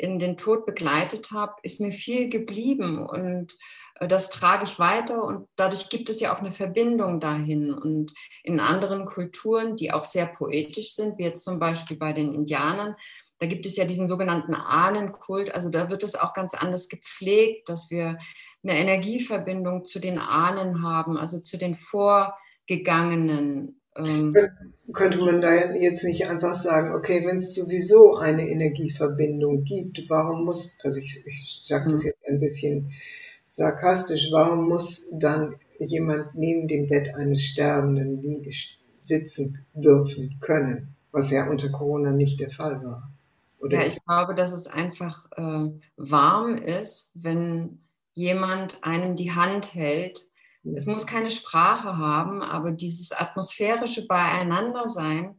in 0.00 0.18
den 0.18 0.36
Tod 0.36 0.64
begleitet 0.64 1.30
habe, 1.30 1.54
ist 1.62 1.80
mir 1.80 1.92
viel 1.92 2.30
geblieben 2.30 2.98
und 2.98 3.56
äh, 3.96 4.08
das 4.08 4.30
trage 4.30 4.64
ich 4.64 4.78
weiter 4.78 5.22
und 5.22 5.46
dadurch 5.56 5.90
gibt 5.90 6.08
es 6.08 6.20
ja 6.20 6.34
auch 6.34 6.38
eine 6.38 6.52
Verbindung 6.52 7.20
dahin. 7.20 7.72
Und 7.72 8.12
in 8.42 8.60
anderen 8.60 9.04
Kulturen, 9.04 9.76
die 9.76 9.92
auch 9.92 10.06
sehr 10.06 10.26
poetisch 10.26 10.94
sind, 10.94 11.18
wie 11.18 11.24
jetzt 11.24 11.44
zum 11.44 11.58
Beispiel 11.58 11.98
bei 11.98 12.12
den 12.12 12.34
Indianern, 12.34 12.96
da 13.38 13.46
gibt 13.46 13.66
es 13.66 13.76
ja 13.76 13.84
diesen 13.84 14.06
sogenannten 14.06 14.54
Ahnenkult. 14.54 15.54
Also 15.54 15.70
da 15.70 15.90
wird 15.90 16.02
es 16.02 16.14
auch 16.14 16.34
ganz 16.34 16.54
anders 16.54 16.88
gepflegt, 16.88 17.68
dass 17.68 17.90
wir 17.90 18.18
eine 18.62 18.78
Energieverbindung 18.78 19.84
zu 19.84 19.98
den 19.98 20.18
Ahnen 20.18 20.82
haben, 20.82 21.16
also 21.16 21.40
zu 21.40 21.56
den 21.56 21.76
Vorgegangenen. 21.76 23.79
Ähm. 23.96 24.32
Könnte 24.92 25.18
man 25.18 25.40
da 25.40 25.54
jetzt 25.54 26.02
nicht 26.02 26.26
einfach 26.28 26.56
sagen, 26.56 26.94
okay, 26.94 27.24
wenn 27.24 27.36
es 27.36 27.54
sowieso 27.54 28.16
eine 28.16 28.48
Energieverbindung 28.48 29.62
gibt, 29.62 30.08
warum 30.08 30.44
muss, 30.44 30.78
also 30.82 30.98
ich, 30.98 31.22
ich 31.26 31.60
sage 31.64 31.88
das 31.88 32.00
hm. 32.00 32.06
jetzt 32.06 32.28
ein 32.28 32.40
bisschen 32.40 32.92
sarkastisch, 33.46 34.30
warum 34.32 34.68
muss 34.68 35.10
dann 35.18 35.54
jemand 35.78 36.34
neben 36.34 36.66
dem 36.66 36.88
Bett 36.88 37.14
eines 37.14 37.42
Sterbenden 37.42 38.22
sitzen 38.96 39.64
dürfen 39.74 40.38
können, 40.40 40.94
was 41.12 41.30
ja 41.30 41.48
unter 41.48 41.68
Corona 41.70 42.12
nicht 42.12 42.40
der 42.40 42.50
Fall 42.50 42.82
war? 42.82 43.10
Oder 43.60 43.80
ja, 43.80 43.86
ich 43.86 44.04
glaube, 44.04 44.34
dass 44.34 44.52
es 44.52 44.66
einfach 44.66 45.26
äh, 45.36 45.70
warm 45.96 46.56
ist, 46.56 47.10
wenn 47.14 47.80
jemand 48.12 48.82
einem 48.82 49.16
die 49.16 49.32
Hand 49.32 49.74
hält. 49.74 50.26
Es 50.62 50.86
muss 50.86 51.06
keine 51.06 51.30
Sprache 51.30 51.96
haben, 51.96 52.42
aber 52.42 52.70
dieses 52.70 53.12
atmosphärische 53.12 54.06
Beieinandersein. 54.06 55.38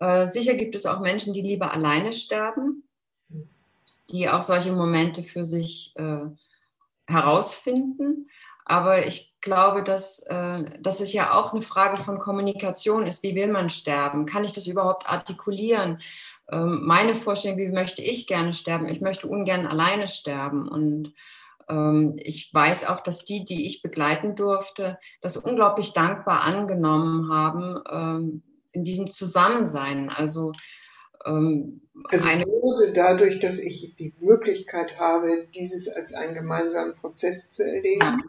Äh, 0.00 0.26
sicher 0.26 0.54
gibt 0.54 0.74
es 0.74 0.86
auch 0.86 1.00
Menschen, 1.00 1.32
die 1.32 1.42
lieber 1.42 1.72
alleine 1.72 2.12
sterben, 2.12 2.84
die 4.10 4.28
auch 4.28 4.42
solche 4.42 4.72
Momente 4.72 5.22
für 5.22 5.44
sich 5.44 5.94
äh, 5.96 6.26
herausfinden. 7.06 8.30
Aber 8.64 9.06
ich 9.06 9.34
glaube, 9.40 9.82
dass, 9.82 10.20
äh, 10.26 10.64
dass 10.80 11.00
es 11.00 11.12
ja 11.12 11.34
auch 11.34 11.52
eine 11.52 11.62
Frage 11.62 11.98
von 11.98 12.18
Kommunikation 12.18 13.06
ist. 13.06 13.22
Wie 13.22 13.36
will 13.36 13.48
man 13.48 13.70
sterben? 13.70 14.26
Kann 14.26 14.44
ich 14.44 14.52
das 14.52 14.66
überhaupt 14.66 15.08
artikulieren? 15.08 16.00
Ähm, 16.50 16.84
meine 16.84 17.14
Vorstellung, 17.14 17.58
wie 17.58 17.68
möchte 17.68 18.02
ich 18.02 18.26
gerne 18.26 18.54
sterben? 18.54 18.88
Ich 18.88 19.00
möchte 19.00 19.28
ungern 19.28 19.66
alleine 19.66 20.08
sterben. 20.08 20.66
Und 20.66 21.12
ich 21.68 22.52
weiß 22.54 22.88
auch, 22.88 23.00
dass 23.00 23.24
die, 23.24 23.44
die 23.44 23.66
ich 23.66 23.82
begleiten 23.82 24.36
durfte, 24.36 24.98
das 25.20 25.36
unglaublich 25.36 25.92
dankbar 25.92 26.42
angenommen 26.42 27.32
haben 27.32 27.82
ähm, 27.90 28.42
in 28.72 28.84
diesem 28.84 29.10
Zusammensein. 29.10 30.08
Also 30.10 30.52
ähm, 31.24 31.82
also 32.10 32.28
eine 32.28 32.44
wurde 32.44 32.92
dadurch, 32.92 33.40
dass 33.40 33.58
ich 33.58 33.96
die 33.96 34.14
Möglichkeit 34.20 35.00
habe, 35.00 35.48
dieses 35.54 35.88
als 35.88 36.14
einen 36.14 36.34
gemeinsamen 36.34 36.94
Prozess 36.94 37.50
zu 37.50 37.64
erleben. 37.64 38.22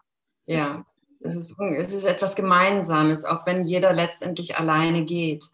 Ja, 0.46 0.56
ja. 0.56 0.86
Es, 1.20 1.36
ist, 1.36 1.56
es 1.60 1.94
ist 1.94 2.06
etwas 2.06 2.36
Gemeinsames, 2.36 3.26
auch 3.26 3.46
wenn 3.46 3.66
jeder 3.66 3.92
letztendlich 3.92 4.58
alleine 4.58 5.04
geht. 5.04 5.46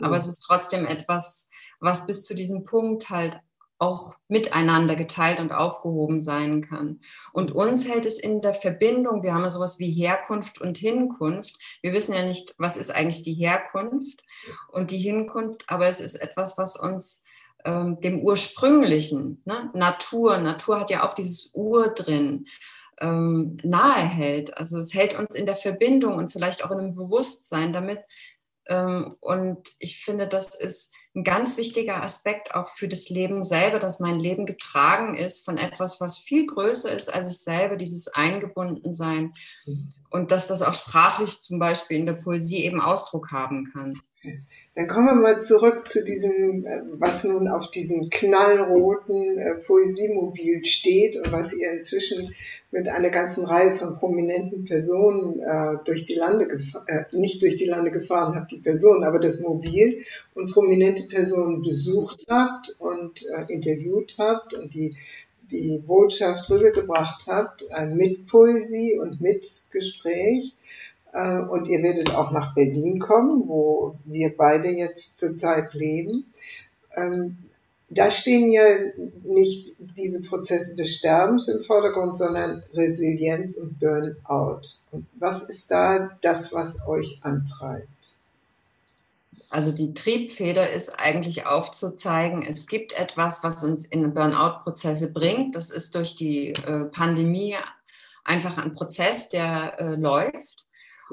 Aber 0.00 0.16
es 0.16 0.26
ist 0.26 0.40
trotzdem 0.40 0.84
etwas, 0.84 1.48
was 1.78 2.06
bis 2.06 2.24
zu 2.24 2.34
diesem 2.34 2.64
Punkt 2.64 3.08
halt 3.08 3.38
auch 3.82 4.14
miteinander 4.28 4.94
geteilt 4.94 5.40
und 5.40 5.50
aufgehoben 5.50 6.20
sein 6.20 6.62
kann. 6.62 7.00
Und 7.32 7.50
uns 7.50 7.86
hält 7.88 8.06
es 8.06 8.20
in 8.20 8.40
der 8.40 8.54
Verbindung, 8.54 9.24
wir 9.24 9.34
haben 9.34 9.42
ja 9.42 9.48
sowas 9.48 9.80
wie 9.80 9.90
Herkunft 9.90 10.60
und 10.60 10.78
Hinkunft. 10.78 11.58
Wir 11.82 11.92
wissen 11.92 12.14
ja 12.14 12.22
nicht, 12.22 12.54
was 12.58 12.76
ist 12.76 12.94
eigentlich 12.94 13.24
die 13.24 13.34
Herkunft 13.34 14.22
und 14.68 14.92
die 14.92 14.98
Hinkunft, 14.98 15.64
aber 15.66 15.88
es 15.88 16.00
ist 16.00 16.14
etwas, 16.14 16.56
was 16.56 16.76
uns 16.76 17.24
ähm, 17.64 18.00
dem 18.00 18.20
Ursprünglichen, 18.20 19.42
ne? 19.44 19.70
Natur, 19.74 20.38
Natur 20.38 20.78
hat 20.78 20.90
ja 20.90 21.04
auch 21.04 21.14
dieses 21.14 21.50
Ur 21.52 21.88
drin, 21.88 22.46
ähm, 23.00 23.56
nahe 23.64 24.06
hält. 24.06 24.56
Also 24.56 24.78
es 24.78 24.94
hält 24.94 25.18
uns 25.18 25.34
in 25.34 25.46
der 25.46 25.56
Verbindung 25.56 26.18
und 26.18 26.30
vielleicht 26.30 26.64
auch 26.64 26.70
in 26.70 26.78
einem 26.78 26.94
Bewusstsein 26.94 27.72
damit. 27.72 27.98
Ähm, 28.66 29.16
und 29.18 29.72
ich 29.80 30.04
finde, 30.04 30.28
das 30.28 30.54
ist 30.54 30.92
ein 31.14 31.24
ganz 31.24 31.58
wichtiger 31.58 32.02
Aspekt 32.02 32.54
auch 32.54 32.70
für 32.70 32.88
das 32.88 33.10
Leben 33.10 33.42
selber, 33.42 33.78
dass 33.78 34.00
mein 34.00 34.18
Leben 34.18 34.46
getragen 34.46 35.14
ist 35.14 35.44
von 35.44 35.58
etwas, 35.58 36.00
was 36.00 36.18
viel 36.18 36.46
größer 36.46 36.90
ist 36.90 37.12
als 37.12 37.28
ich 37.30 37.38
selber, 37.38 37.76
dieses 37.76 38.08
Eingebundensein. 38.08 39.34
Mhm. 39.66 39.90
Und 40.10 40.30
dass 40.30 40.48
das 40.48 40.62
auch 40.62 40.74
sprachlich 40.74 41.40
zum 41.42 41.58
Beispiel 41.58 41.98
in 41.98 42.06
der 42.06 42.14
Poesie 42.14 42.64
eben 42.64 42.80
Ausdruck 42.80 43.30
haben 43.30 43.70
kann. 43.72 43.94
Dann 44.74 44.88
kommen 44.88 45.06
wir 45.06 45.14
mal 45.14 45.40
zurück 45.40 45.88
zu 45.88 46.04
diesem, 46.04 46.64
äh, 46.64 46.82
was 46.92 47.24
nun 47.24 47.48
auf 47.48 47.70
diesem 47.70 48.08
knallroten 48.08 49.38
äh, 49.38 49.54
Poesiemobil 49.56 50.64
steht 50.64 51.16
und 51.16 51.30
was 51.30 51.52
ihr 51.52 51.70
inzwischen 51.72 52.34
mit 52.70 52.88
einer 52.88 53.10
ganzen 53.10 53.44
Reihe 53.44 53.72
von 53.72 53.94
prominenten 53.96 54.64
Personen 54.64 55.40
äh, 55.40 55.76
durch 55.84 56.06
die 56.06 56.14
Lande 56.14 56.46
äh, 56.86 57.04
nicht 57.12 57.42
durch 57.42 57.56
die 57.56 57.66
Lande 57.66 57.90
gefahren 57.90 58.34
habt, 58.34 58.50
die 58.52 58.60
Personen, 58.60 59.04
aber 59.04 59.18
das 59.18 59.40
Mobil 59.40 60.04
und 60.34 60.50
prominente 60.52 61.02
Personen 61.02 61.62
besucht 61.62 62.24
habt 62.28 62.74
und 62.78 63.26
äh, 63.26 63.52
interviewt 63.52 64.16
habt 64.18 64.54
und 64.54 64.72
die 64.72 64.96
die 65.50 65.82
Botschaft 65.86 66.48
rübergebracht 66.48 67.26
habt, 67.26 67.62
äh, 67.76 67.86
mit 67.86 68.26
Poesie 68.26 68.98
und 68.98 69.20
mit 69.20 69.46
Gespräch. 69.70 70.54
Äh, 71.12 71.40
und 71.40 71.68
ihr 71.68 71.82
werdet 71.82 72.14
auch 72.14 72.30
nach 72.30 72.54
Berlin 72.54 72.98
kommen, 72.98 73.46
wo 73.46 73.96
wir 74.04 74.36
beide 74.36 74.68
jetzt 74.68 75.16
zurzeit 75.16 75.74
leben. 75.74 76.32
Ähm, 76.96 77.38
da 77.90 78.10
stehen 78.10 78.50
ja 78.50 78.62
nicht 79.22 79.76
diese 79.78 80.22
Prozesse 80.22 80.76
des 80.76 80.96
Sterbens 80.96 81.48
im 81.48 81.62
Vordergrund, 81.62 82.16
sondern 82.16 82.62
Resilienz 82.72 83.58
und 83.58 83.78
Burnout. 83.78 84.62
Was 85.18 85.50
ist 85.50 85.70
da 85.70 86.16
das, 86.22 86.54
was 86.54 86.88
euch 86.88 87.20
antreibt? 87.22 87.88
Also 89.50 89.72
die 89.72 89.92
Triebfeder 89.92 90.70
ist 90.70 90.98
eigentlich 90.98 91.44
aufzuzeigen, 91.44 92.42
es 92.42 92.66
gibt 92.66 92.94
etwas, 92.94 93.42
was 93.42 93.62
uns 93.62 93.84
in 93.84 94.14
Burnout-Prozesse 94.14 95.12
bringt. 95.12 95.54
Das 95.54 95.68
ist 95.68 95.94
durch 95.94 96.16
die 96.16 96.52
äh, 96.52 96.84
Pandemie 96.86 97.56
einfach 98.24 98.56
ein 98.56 98.72
Prozess, 98.72 99.28
der 99.28 99.78
äh, 99.78 99.94
läuft 99.96 100.62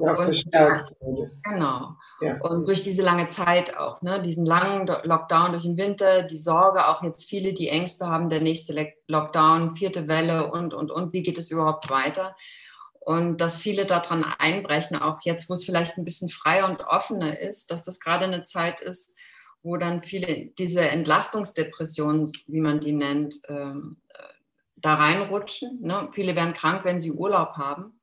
ja, 0.01 0.15
und, 0.15 0.25
verstärkt 0.25 0.93
wurde. 0.99 1.31
Genau. 1.43 1.95
Ja. 2.21 2.37
Und 2.41 2.67
durch 2.67 2.83
diese 2.83 3.01
lange 3.01 3.27
Zeit 3.27 3.77
auch, 3.77 4.01
ne, 4.01 4.21
diesen 4.21 4.45
langen 4.45 4.87
Lockdown 4.87 5.51
durch 5.51 5.63
den 5.63 5.77
Winter, 5.77 6.23
die 6.23 6.37
Sorge, 6.37 6.87
auch 6.87 7.01
jetzt 7.03 7.29
viele, 7.29 7.53
die 7.53 7.69
Ängste 7.69 8.07
haben, 8.07 8.29
der 8.29 8.41
nächste 8.41 8.93
Lockdown, 9.07 9.75
vierte 9.75 10.07
Welle 10.07 10.51
und, 10.51 10.73
und, 10.73 10.91
und, 10.91 11.13
wie 11.13 11.23
geht 11.23 11.37
es 11.37 11.51
überhaupt 11.51 11.89
weiter? 11.89 12.35
Und 12.99 13.37
dass 13.37 13.57
viele 13.57 13.85
daran 13.85 14.25
einbrechen, 14.37 14.97
auch 14.97 15.21
jetzt, 15.23 15.49
wo 15.49 15.53
es 15.53 15.63
vielleicht 15.63 15.97
ein 15.97 16.05
bisschen 16.05 16.29
freier 16.29 16.67
und 16.69 16.81
offener 16.81 17.39
ist, 17.39 17.71
dass 17.71 17.85
das 17.85 17.99
gerade 17.99 18.25
eine 18.25 18.43
Zeit 18.43 18.81
ist, 18.81 19.15
wo 19.63 19.77
dann 19.77 20.03
viele 20.03 20.47
diese 20.57 20.81
Entlastungsdepressionen, 20.81 22.31
wie 22.47 22.61
man 22.61 22.79
die 22.79 22.93
nennt, 22.93 23.41
ähm, 23.47 24.01
äh, 24.09 24.23
da 24.75 24.95
reinrutschen. 24.95 25.81
Ne? 25.81 26.09
Viele 26.11 26.35
werden 26.35 26.53
krank, 26.53 26.85
wenn 26.85 26.99
sie 26.99 27.11
Urlaub 27.11 27.53
haben. 27.57 27.98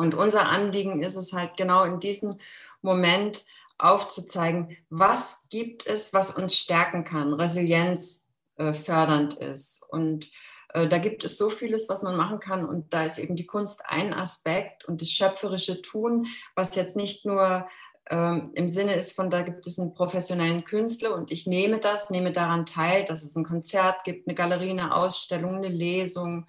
Und 0.00 0.14
unser 0.14 0.48
Anliegen 0.48 1.02
ist 1.02 1.16
es 1.16 1.34
halt 1.34 1.58
genau 1.58 1.84
in 1.84 2.00
diesem 2.00 2.38
Moment 2.80 3.44
aufzuzeigen, 3.76 4.78
was 4.88 5.46
gibt 5.50 5.86
es, 5.86 6.14
was 6.14 6.30
uns 6.30 6.56
stärken 6.56 7.04
kann, 7.04 7.34
Resilienz 7.34 8.24
äh, 8.56 8.72
fördernd 8.72 9.34
ist. 9.34 9.84
Und 9.90 10.30
äh, 10.72 10.88
da 10.88 10.96
gibt 10.96 11.22
es 11.22 11.36
so 11.36 11.50
vieles, 11.50 11.90
was 11.90 12.02
man 12.02 12.16
machen 12.16 12.38
kann. 12.38 12.64
Und 12.64 12.94
da 12.94 13.04
ist 13.04 13.18
eben 13.18 13.36
die 13.36 13.44
Kunst 13.44 13.82
ein 13.84 14.14
Aspekt 14.14 14.86
und 14.86 15.02
das 15.02 15.10
schöpferische 15.10 15.82
Tun, 15.82 16.28
was 16.54 16.76
jetzt 16.76 16.96
nicht 16.96 17.26
nur 17.26 17.68
ähm, 18.08 18.52
im 18.54 18.68
Sinne 18.68 18.94
ist 18.94 19.14
von, 19.14 19.28
da 19.28 19.42
gibt 19.42 19.66
es 19.66 19.78
einen 19.78 19.92
professionellen 19.92 20.64
Künstler 20.64 21.14
und 21.14 21.30
ich 21.30 21.46
nehme 21.46 21.78
das, 21.78 22.08
nehme 22.08 22.32
daran 22.32 22.64
teil, 22.64 23.04
dass 23.04 23.22
es 23.22 23.36
ein 23.36 23.44
Konzert 23.44 24.02
gibt, 24.04 24.26
eine 24.26 24.34
Galerie, 24.34 24.70
eine 24.70 24.94
Ausstellung, 24.94 25.56
eine 25.56 25.68
Lesung 25.68 26.46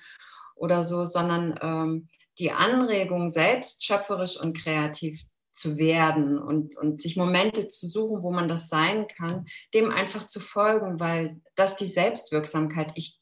oder 0.56 0.84
so, 0.84 1.04
sondern 1.04 1.60
ähm, 1.62 2.08
die 2.42 2.52
Anregung, 2.52 3.30
selbst 3.30 3.86
schöpferisch 3.86 4.38
und 4.40 4.58
kreativ 4.58 5.24
zu 5.54 5.78
werden 5.78 6.40
und, 6.40 6.76
und 6.78 7.00
sich 7.00 7.16
Momente 7.16 7.68
zu 7.68 7.88
suchen, 7.88 8.24
wo 8.24 8.32
man 8.32 8.48
das 8.48 8.68
sein 8.68 9.08
kann, 9.08 9.46
dem 9.74 9.92
einfach 9.92 10.26
zu 10.26 10.40
folgen, 10.40 11.00
weil 11.00 11.40
das 11.56 11.76
die 11.76 11.86
Selbstwirksamkeit 11.86 12.94
ich 12.96 13.20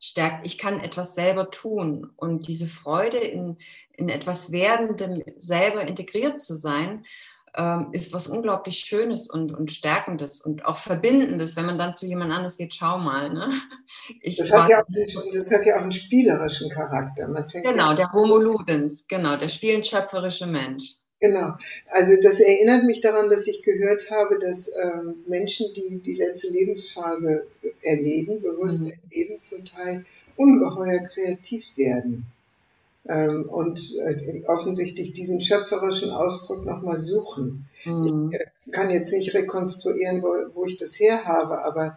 stärkt. 0.00 0.44
Ich 0.44 0.58
kann 0.58 0.80
etwas 0.80 1.14
selber 1.14 1.50
tun 1.50 2.10
und 2.16 2.48
diese 2.48 2.66
Freude 2.66 3.18
in, 3.18 3.58
in 3.92 4.08
etwas 4.08 4.52
Werdendem 4.52 5.22
selber 5.36 5.82
integriert 5.82 6.40
zu 6.40 6.54
sein, 6.54 7.04
ähm, 7.56 7.88
ist 7.92 8.12
was 8.12 8.26
unglaublich 8.26 8.78
Schönes 8.78 9.30
und, 9.30 9.52
und 9.52 9.72
Stärkendes 9.72 10.40
und 10.40 10.64
auch 10.64 10.76
Verbindendes, 10.76 11.56
wenn 11.56 11.66
man 11.66 11.78
dann 11.78 11.94
zu 11.94 12.06
jemand 12.06 12.32
anders 12.32 12.58
geht, 12.58 12.74
schau 12.74 12.98
mal. 12.98 13.32
Ne? 13.32 13.50
Das 14.24 14.52
hat, 14.52 14.68
ja 14.70 14.80
auch, 14.80 14.86
das, 15.32 15.50
hat 15.50 15.64
ja 15.64 15.76
auch, 15.76 15.82
einen 15.82 15.92
spielerischen 15.92 16.70
Charakter. 16.70 17.26
genau, 17.62 17.94
der 17.94 18.12
Homo 18.12 18.36
Ludens, 18.36 19.06
genau, 19.08 19.36
der 19.36 19.48
spielend 19.48 19.86
schöpferische 19.86 20.46
Mensch. 20.46 20.96
Genau. 21.18 21.52
Also 21.90 22.12
das 22.22 22.40
erinnert 22.40 22.84
mich 22.84 23.00
daran, 23.00 23.30
dass 23.30 23.46
ich 23.46 23.62
gehört 23.62 24.10
habe, 24.10 24.38
dass 24.38 24.70
ähm, 24.76 25.24
Menschen, 25.26 25.66
die 25.74 26.00
die 26.04 26.12
letzte 26.12 26.48
Lebensphase 26.52 27.46
erleben, 27.82 28.42
bewusst 28.42 28.82
mhm. 28.82 28.92
erleben, 29.10 29.42
zum 29.42 29.64
Teil 29.64 30.04
ungeheuer 30.36 31.00
kreativ 31.08 31.78
werden 31.78 32.26
und 33.08 33.80
äh, 33.98 34.44
offensichtlich 34.46 35.12
diesen 35.12 35.42
schöpferischen 35.42 36.10
Ausdruck 36.10 36.64
nochmal 36.64 36.96
suchen. 36.96 37.68
Mhm. 37.84 38.30
Ich 38.32 38.40
äh, 38.40 38.70
kann 38.72 38.90
jetzt 38.90 39.12
nicht 39.12 39.34
rekonstruieren, 39.34 40.22
wo, 40.22 40.34
wo 40.54 40.64
ich 40.64 40.76
das 40.78 40.98
her 40.98 41.24
habe, 41.24 41.64
aber 41.64 41.96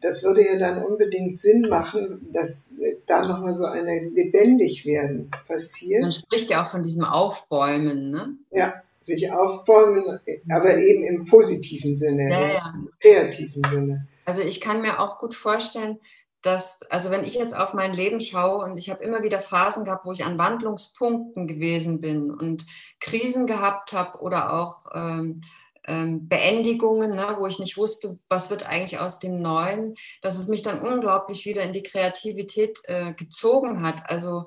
das 0.00 0.22
würde 0.22 0.44
ja 0.44 0.58
dann 0.58 0.82
unbedingt 0.82 1.38
Sinn 1.38 1.68
machen, 1.68 2.30
dass 2.32 2.80
da 3.06 3.26
nochmal 3.26 3.52
so 3.52 3.66
eine 3.66 4.00
Lebendigwerden 4.00 5.30
passiert. 5.46 6.02
Man 6.02 6.12
spricht 6.12 6.50
ja 6.50 6.64
auch 6.64 6.70
von 6.70 6.82
diesem 6.82 7.04
Aufbäumen, 7.04 8.10
ne? 8.10 8.34
Ja, 8.50 8.82
sich 9.00 9.30
aufbäumen, 9.32 10.20
aber 10.50 10.76
eben 10.76 11.04
im 11.04 11.24
positiven 11.24 11.96
Sinne, 11.96 12.30
ja, 12.30 12.48
ja. 12.48 12.74
im 12.74 12.90
kreativen 13.00 13.62
Sinne. 13.64 14.06
Also 14.24 14.42
ich 14.42 14.60
kann 14.60 14.82
mir 14.82 15.00
auch 15.00 15.18
gut 15.18 15.34
vorstellen, 15.34 15.98
dass, 16.42 16.82
also 16.90 17.10
wenn 17.10 17.24
ich 17.24 17.34
jetzt 17.34 17.54
auf 17.56 17.74
mein 17.74 17.92
Leben 17.92 18.20
schaue 18.20 18.64
und 18.64 18.76
ich 18.78 18.90
habe 18.90 19.04
immer 19.04 19.22
wieder 19.22 19.40
Phasen 19.40 19.84
gehabt, 19.84 20.04
wo 20.04 20.12
ich 20.12 20.24
an 20.24 20.38
Wandlungspunkten 20.38 21.46
gewesen 21.46 22.00
bin 22.00 22.30
und 22.30 22.64
Krisen 22.98 23.46
gehabt 23.46 23.92
habe 23.92 24.20
oder 24.20 24.52
auch 24.52 24.86
ähm, 24.94 25.42
ähm, 25.84 26.28
Beendigungen, 26.28 27.10
ne, 27.10 27.36
wo 27.38 27.46
ich 27.46 27.58
nicht 27.58 27.76
wusste, 27.76 28.18
was 28.28 28.50
wird 28.50 28.66
eigentlich 28.66 29.00
aus 29.00 29.18
dem 29.18 29.42
Neuen, 29.42 29.96
dass 30.22 30.38
es 30.38 30.48
mich 30.48 30.62
dann 30.62 30.80
unglaublich 30.80 31.44
wieder 31.46 31.62
in 31.62 31.72
die 31.72 31.82
Kreativität 31.82 32.78
äh, 32.84 33.12
gezogen 33.12 33.82
hat. 33.82 34.08
Also 34.08 34.46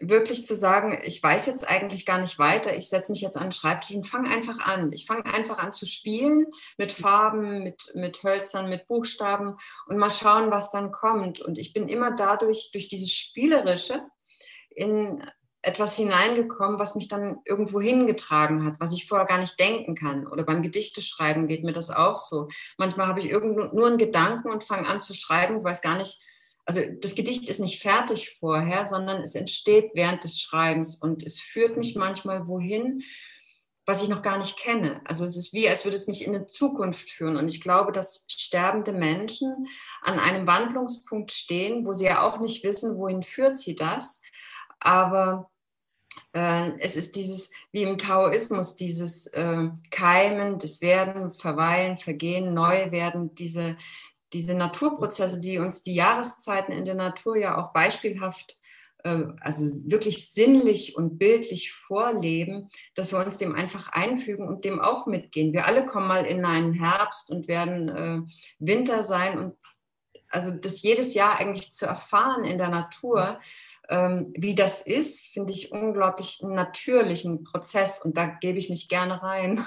wirklich 0.00 0.46
zu 0.46 0.56
sagen, 0.56 0.98
ich 1.04 1.22
weiß 1.22 1.46
jetzt 1.46 1.68
eigentlich 1.68 2.06
gar 2.06 2.18
nicht 2.18 2.38
weiter, 2.38 2.76
ich 2.76 2.88
setze 2.88 3.12
mich 3.12 3.20
jetzt 3.20 3.36
an 3.36 3.44
den 3.44 3.52
Schreibtisch 3.52 3.94
und 3.94 4.06
fange 4.06 4.30
einfach 4.30 4.66
an. 4.66 4.92
Ich 4.92 5.06
fange 5.06 5.26
einfach 5.26 5.58
an 5.58 5.72
zu 5.72 5.86
spielen 5.86 6.46
mit 6.78 6.92
Farben, 6.92 7.62
mit, 7.62 7.92
mit 7.94 8.22
Hölzern, 8.22 8.68
mit 8.68 8.86
Buchstaben 8.86 9.56
und 9.86 9.98
mal 9.98 10.10
schauen, 10.10 10.50
was 10.50 10.70
dann 10.70 10.92
kommt. 10.92 11.40
Und 11.40 11.58
ich 11.58 11.72
bin 11.72 11.88
immer 11.88 12.14
dadurch, 12.14 12.70
durch 12.72 12.88
dieses 12.88 13.12
Spielerische, 13.12 14.02
in 14.74 15.22
etwas 15.62 15.96
hineingekommen, 15.96 16.80
was 16.80 16.96
mich 16.96 17.08
dann 17.08 17.38
irgendwo 17.44 17.80
hingetragen 17.80 18.64
hat, 18.64 18.74
was 18.80 18.92
ich 18.92 19.06
vorher 19.06 19.26
gar 19.26 19.38
nicht 19.38 19.58
denken 19.60 19.94
kann. 19.94 20.26
Oder 20.26 20.42
beim 20.42 20.62
Gedichteschreiben 20.62 21.46
geht 21.46 21.62
mir 21.62 21.72
das 21.72 21.90
auch 21.90 22.18
so. 22.18 22.48
Manchmal 22.78 23.06
habe 23.06 23.20
ich 23.20 23.30
irgend 23.30 23.72
nur 23.72 23.86
einen 23.86 23.98
Gedanken 23.98 24.50
und 24.50 24.64
fange 24.64 24.88
an 24.88 25.00
zu 25.00 25.14
schreiben, 25.14 25.62
weiß 25.62 25.80
gar 25.80 25.96
nicht, 25.96 26.20
also 26.64 26.80
das 27.00 27.14
Gedicht 27.14 27.48
ist 27.48 27.60
nicht 27.60 27.82
fertig 27.82 28.36
vorher, 28.38 28.86
sondern 28.86 29.22
es 29.22 29.34
entsteht 29.34 29.90
während 29.94 30.24
des 30.24 30.40
Schreibens 30.40 30.96
und 30.96 31.22
es 31.22 31.40
führt 31.40 31.76
mich 31.76 31.96
manchmal 31.96 32.46
wohin, 32.46 33.02
was 33.84 34.02
ich 34.02 34.08
noch 34.08 34.22
gar 34.22 34.38
nicht 34.38 34.56
kenne. 34.56 35.00
Also 35.04 35.24
es 35.24 35.36
ist 35.36 35.52
wie, 35.52 35.68
als 35.68 35.84
würde 35.84 35.96
es 35.96 36.06
mich 36.06 36.24
in 36.24 36.34
eine 36.34 36.46
Zukunft 36.46 37.10
führen. 37.10 37.36
Und 37.36 37.48
ich 37.48 37.60
glaube, 37.60 37.90
dass 37.90 38.26
sterbende 38.28 38.92
Menschen 38.92 39.66
an 40.02 40.20
einem 40.20 40.46
Wandlungspunkt 40.46 41.32
stehen, 41.32 41.84
wo 41.84 41.92
sie 41.92 42.04
ja 42.04 42.22
auch 42.22 42.38
nicht 42.38 42.62
wissen, 42.62 42.96
wohin 42.96 43.24
führt 43.24 43.58
sie 43.58 43.74
das. 43.74 44.22
Aber 44.78 45.50
äh, 46.32 46.78
es 46.78 46.94
ist 46.94 47.16
dieses, 47.16 47.50
wie 47.72 47.82
im 47.82 47.98
Taoismus, 47.98 48.76
dieses 48.76 49.26
äh, 49.28 49.68
Keimen, 49.90 50.58
das 50.58 50.80
Werden, 50.80 51.32
Verweilen, 51.32 51.98
Vergehen, 51.98 52.54
Neuwerden, 52.54 53.34
diese, 53.34 53.76
diese 54.32 54.54
Naturprozesse, 54.54 55.40
die 55.40 55.58
uns 55.58 55.82
die 55.82 55.94
Jahreszeiten 55.94 56.72
in 56.72 56.84
der 56.84 56.94
Natur 56.94 57.36
ja 57.36 57.56
auch 57.56 57.72
beispielhaft, 57.72 58.58
äh, 59.04 59.24
also 59.40 59.64
wirklich 59.90 60.30
sinnlich 60.32 60.96
und 60.96 61.18
bildlich 61.18 61.72
vorleben, 61.72 62.68
dass 62.94 63.12
wir 63.12 63.24
uns 63.24 63.38
dem 63.38 63.54
einfach 63.54 63.88
einfügen 63.92 64.48
und 64.48 64.64
dem 64.64 64.80
auch 64.80 65.06
mitgehen. 65.06 65.52
Wir 65.52 65.66
alle 65.66 65.84
kommen 65.84 66.08
mal 66.08 66.24
in 66.24 66.44
einen 66.44 66.72
Herbst 66.72 67.30
und 67.30 67.48
werden 67.48 67.88
äh, 67.88 68.20
Winter 68.58 69.02
sein 69.02 69.38
und 69.38 69.56
also 70.28 70.50
das 70.50 70.80
jedes 70.80 71.12
Jahr 71.12 71.36
eigentlich 71.36 71.72
zu 71.72 71.84
erfahren 71.84 72.44
in 72.44 72.56
der 72.56 72.68
Natur, 72.68 73.38
ähm, 73.88 74.32
wie 74.34 74.54
das 74.54 74.80
ist, 74.80 75.26
finde 75.26 75.52
ich 75.52 75.72
unglaublich 75.72 76.40
einen 76.42 76.54
natürlichen 76.54 77.44
Prozess 77.44 78.02
und 78.02 78.16
da 78.16 78.26
gebe 78.26 78.58
ich 78.58 78.70
mich 78.70 78.88
gerne 78.88 79.22
rein. 79.22 79.66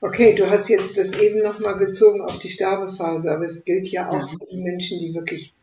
Okay, 0.00 0.34
du 0.34 0.48
hast 0.48 0.68
jetzt 0.68 0.98
das 0.98 1.18
eben 1.20 1.42
nochmal 1.42 1.76
bezogen 1.76 2.20
auf 2.22 2.38
die 2.38 2.48
Sterbephase, 2.48 3.30
aber 3.32 3.44
es 3.44 3.64
gilt 3.64 3.88
ja 3.88 4.08
auch 4.08 4.20
ja. 4.20 4.26
für 4.26 4.46
die 4.50 4.58
Menschen, 4.58 4.98
die 4.98 5.14
wirklich 5.14 5.54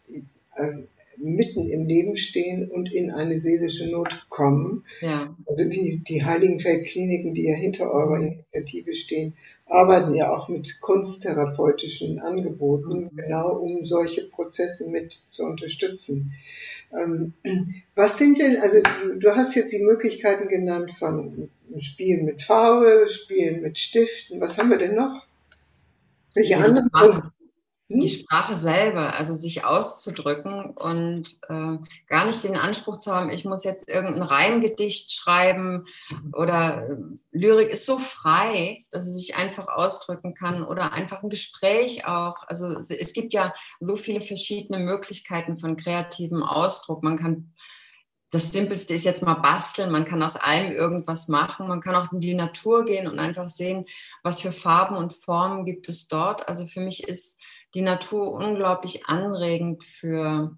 äh, 0.56 0.84
mitten 1.18 1.68
im 1.68 1.88
Leben 1.88 2.16
stehen 2.16 2.70
und 2.70 2.94
in 2.94 3.12
eine 3.12 3.38
seelische 3.38 3.90
Not 3.90 4.28
kommen. 4.30 4.86
Ja. 5.02 5.36
Also 5.46 5.70
die, 5.70 6.04
die 6.08 6.24
Heiligenfeldkliniken, 6.24 7.34
die 7.34 7.48
ja 7.48 7.56
hinter 7.56 7.92
eurer. 7.92 8.18
Initiative 8.18 8.94
stehen, 8.94 9.34
arbeiten 9.70 10.14
ja 10.14 10.30
auch 10.32 10.48
mit 10.48 10.80
kunsttherapeutischen 10.82 12.20
Angeboten, 12.20 13.10
mhm. 13.12 13.18
genau 13.18 13.52
um 13.58 13.84
solche 13.84 14.24
Prozesse 14.24 14.90
mit 14.90 15.14
zu 15.14 15.44
unterstützen. 15.44 16.34
Ähm, 16.94 17.34
was 17.96 18.18
sind 18.18 18.40
denn, 18.40 18.58
also 18.62 18.80
du, 19.18 19.36
hast 19.36 19.56
jetzt 19.56 19.74
die 19.74 19.84
Möglichkeiten 19.84 20.48
genannt 20.48 20.92
von 20.92 21.50
Spielen 21.80 22.26
mit 22.26 22.42
Farbe, 22.42 23.08
Spielen 23.10 23.62
mit 23.62 23.78
Stiften, 23.78 24.40
was 24.40 24.58
haben 24.58 24.70
wir 24.70 24.78
denn 24.78 24.96
noch? 24.96 25.26
Welche 26.34 26.58
anderen 26.58 26.90
hm? 26.94 27.32
Die 27.90 28.10
Sprache 28.10 28.54
selber, 28.54 29.18
also 29.18 29.34
sich 29.34 29.64
auszudrücken 29.64 30.72
und 30.72 31.40
äh, 31.48 31.78
gar 32.08 32.26
nicht 32.26 32.44
den 32.44 32.58
Anspruch 32.58 32.98
zu 32.98 33.14
haben, 33.14 33.30
ich 33.30 33.46
muss 33.46 33.64
jetzt 33.64 33.88
irgendein 33.88 34.24
Reimgedicht 34.24 35.14
schreiben 35.14 35.86
oder 36.34 36.90
äh, 36.90 36.98
Lyrik 37.32 37.70
ist 37.70 37.86
so 37.86 37.98
frei, 37.98 38.86
dass 38.90 39.06
sie 39.06 39.14
sich 39.14 39.38
einfach 39.38 39.70
ausdrücken 39.70 40.34
kann 40.34 40.64
oder 40.64 40.92
einfach 40.92 41.24
ein 41.24 41.30
Gespräch 41.30 42.06
auch. 42.06 42.36
Also 42.48 42.68
es 42.78 43.14
gibt 43.14 43.32
ja 43.32 43.54
so 43.80 43.96
viele 43.96 44.20
verschiedene 44.20 44.80
Möglichkeiten 44.80 45.58
von 45.58 45.78
kreativem 45.78 46.44
Ausdruck. 46.44 47.04
Man 47.04 47.18
kann 47.18 47.54
das 48.30 48.52
Simpelste 48.52 48.94
ist 48.94 49.06
jetzt 49.06 49.24
mal 49.24 49.36
basteln. 49.36 49.90
Man 49.90 50.04
kann 50.04 50.22
aus 50.22 50.36
allem 50.36 50.72
irgendwas 50.72 51.30
machen. 51.30 51.68
Man 51.68 51.80
kann 51.80 51.96
auch 51.96 52.12
in 52.12 52.20
die 52.20 52.34
Natur 52.34 52.84
gehen 52.84 53.08
und 53.08 53.20
einfach 53.20 53.48
sehen, 53.48 53.86
was 54.22 54.42
für 54.42 54.52
Farben 54.52 54.98
und 54.98 55.14
Formen 55.14 55.64
gibt 55.64 55.88
es 55.88 56.10
dort. 56.10 56.48
Also 56.50 56.68
für 56.68 56.82
mich 56.82 57.08
ist 57.08 57.40
die 57.74 57.82
Natur 57.82 58.34
unglaublich 58.34 59.08
anregend 59.08 59.84
für, 59.84 60.58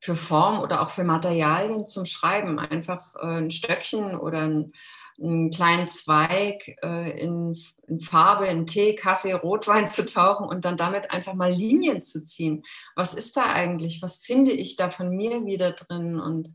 für 0.00 0.16
Form 0.16 0.60
oder 0.60 0.82
auch 0.82 0.90
für 0.90 1.04
Materialien 1.04 1.86
zum 1.86 2.04
Schreiben. 2.04 2.58
Einfach 2.58 3.14
äh, 3.16 3.38
ein 3.38 3.50
Stöckchen 3.50 4.16
oder 4.16 4.42
ein, 4.42 4.72
einen 5.20 5.50
kleinen 5.50 5.88
Zweig 5.88 6.76
äh, 6.82 7.20
in, 7.20 7.56
in, 7.86 8.00
Farbe, 8.00 8.46
in 8.46 8.66
Tee, 8.66 8.94
Kaffee, 8.94 9.32
Rotwein 9.32 9.90
zu 9.90 10.06
tauchen 10.06 10.46
und 10.46 10.64
dann 10.64 10.76
damit 10.76 11.10
einfach 11.10 11.34
mal 11.34 11.52
Linien 11.52 12.02
zu 12.02 12.24
ziehen. 12.24 12.64
Was 12.94 13.14
ist 13.14 13.36
da 13.36 13.52
eigentlich? 13.52 14.00
Was 14.02 14.18
finde 14.18 14.52
ich 14.52 14.76
da 14.76 14.90
von 14.90 15.10
mir 15.10 15.44
wieder 15.44 15.72
drin? 15.72 16.18
Und 16.18 16.54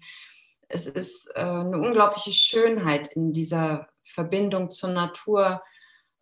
es 0.69 0.88
ist 0.88 1.29
äh, 1.36 1.41
eine 1.41 1.77
unglaubliche 1.77 2.34
Schönheit 2.34 3.08
in 3.15 3.34
dieser 3.34 3.88
Verbindung 4.03 4.69
zur 4.69 4.89
Natur, 4.89 5.62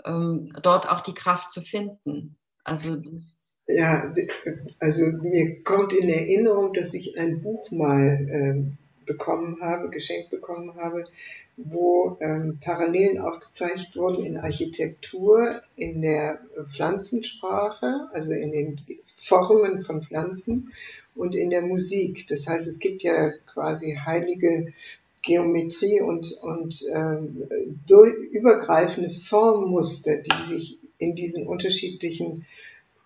ähm, 0.06 0.54
dort 0.62 0.90
auch 0.90 1.02
die 1.02 1.14
Kraft 1.14 1.52
zu 1.52 1.62
finden. 1.62 2.38
Also 2.64 2.98
ja, 3.76 4.12
also 4.80 5.06
mir 5.22 5.62
kommt 5.64 5.94
in 5.94 6.10
Erinnerung, 6.10 6.74
dass 6.74 6.94
ich 6.94 7.18
ein 7.20 7.42
Buch 7.42 7.72
mal 7.72 8.28
ähm, 8.30 8.78
bekommen 9.06 9.58
habe, 9.62 9.90
geschenkt 9.90 10.30
bekommen 10.30 10.76
habe, 10.76 11.06
wo 11.58 12.18
ähm, 12.22 12.60
Parallelen 12.62 13.20
aufgezeigt 13.20 13.96
wurden 13.96 14.26
in 14.26 14.38
Architektur, 14.38 15.62
in 15.76 16.02
der 16.02 16.40
Pflanzensprache, 16.68 18.10
also 18.14 18.32
in 18.32 18.52
den 18.52 18.82
Formen 19.16 19.84
von 19.84 20.04
Pflanzen 20.04 20.72
und 21.16 21.36
in 21.36 21.50
der 21.50 21.62
Musik. 21.62 22.28
Das 22.28 22.48
heißt, 22.48 22.68
es 22.68 22.80
gibt 22.80 23.04
ja 23.04 23.30
quasi 23.46 24.00
heilige 24.06 24.74
Geometrie 25.24 26.02
und, 26.02 26.32
und 26.42 26.84
ähm, 26.94 27.48
übergreifende 28.32 29.12
Formmuster, 29.12 30.18
die 30.18 30.44
sich 30.44 30.80
in 30.98 31.16
diesen 31.16 31.48
unterschiedlichen 31.48 32.46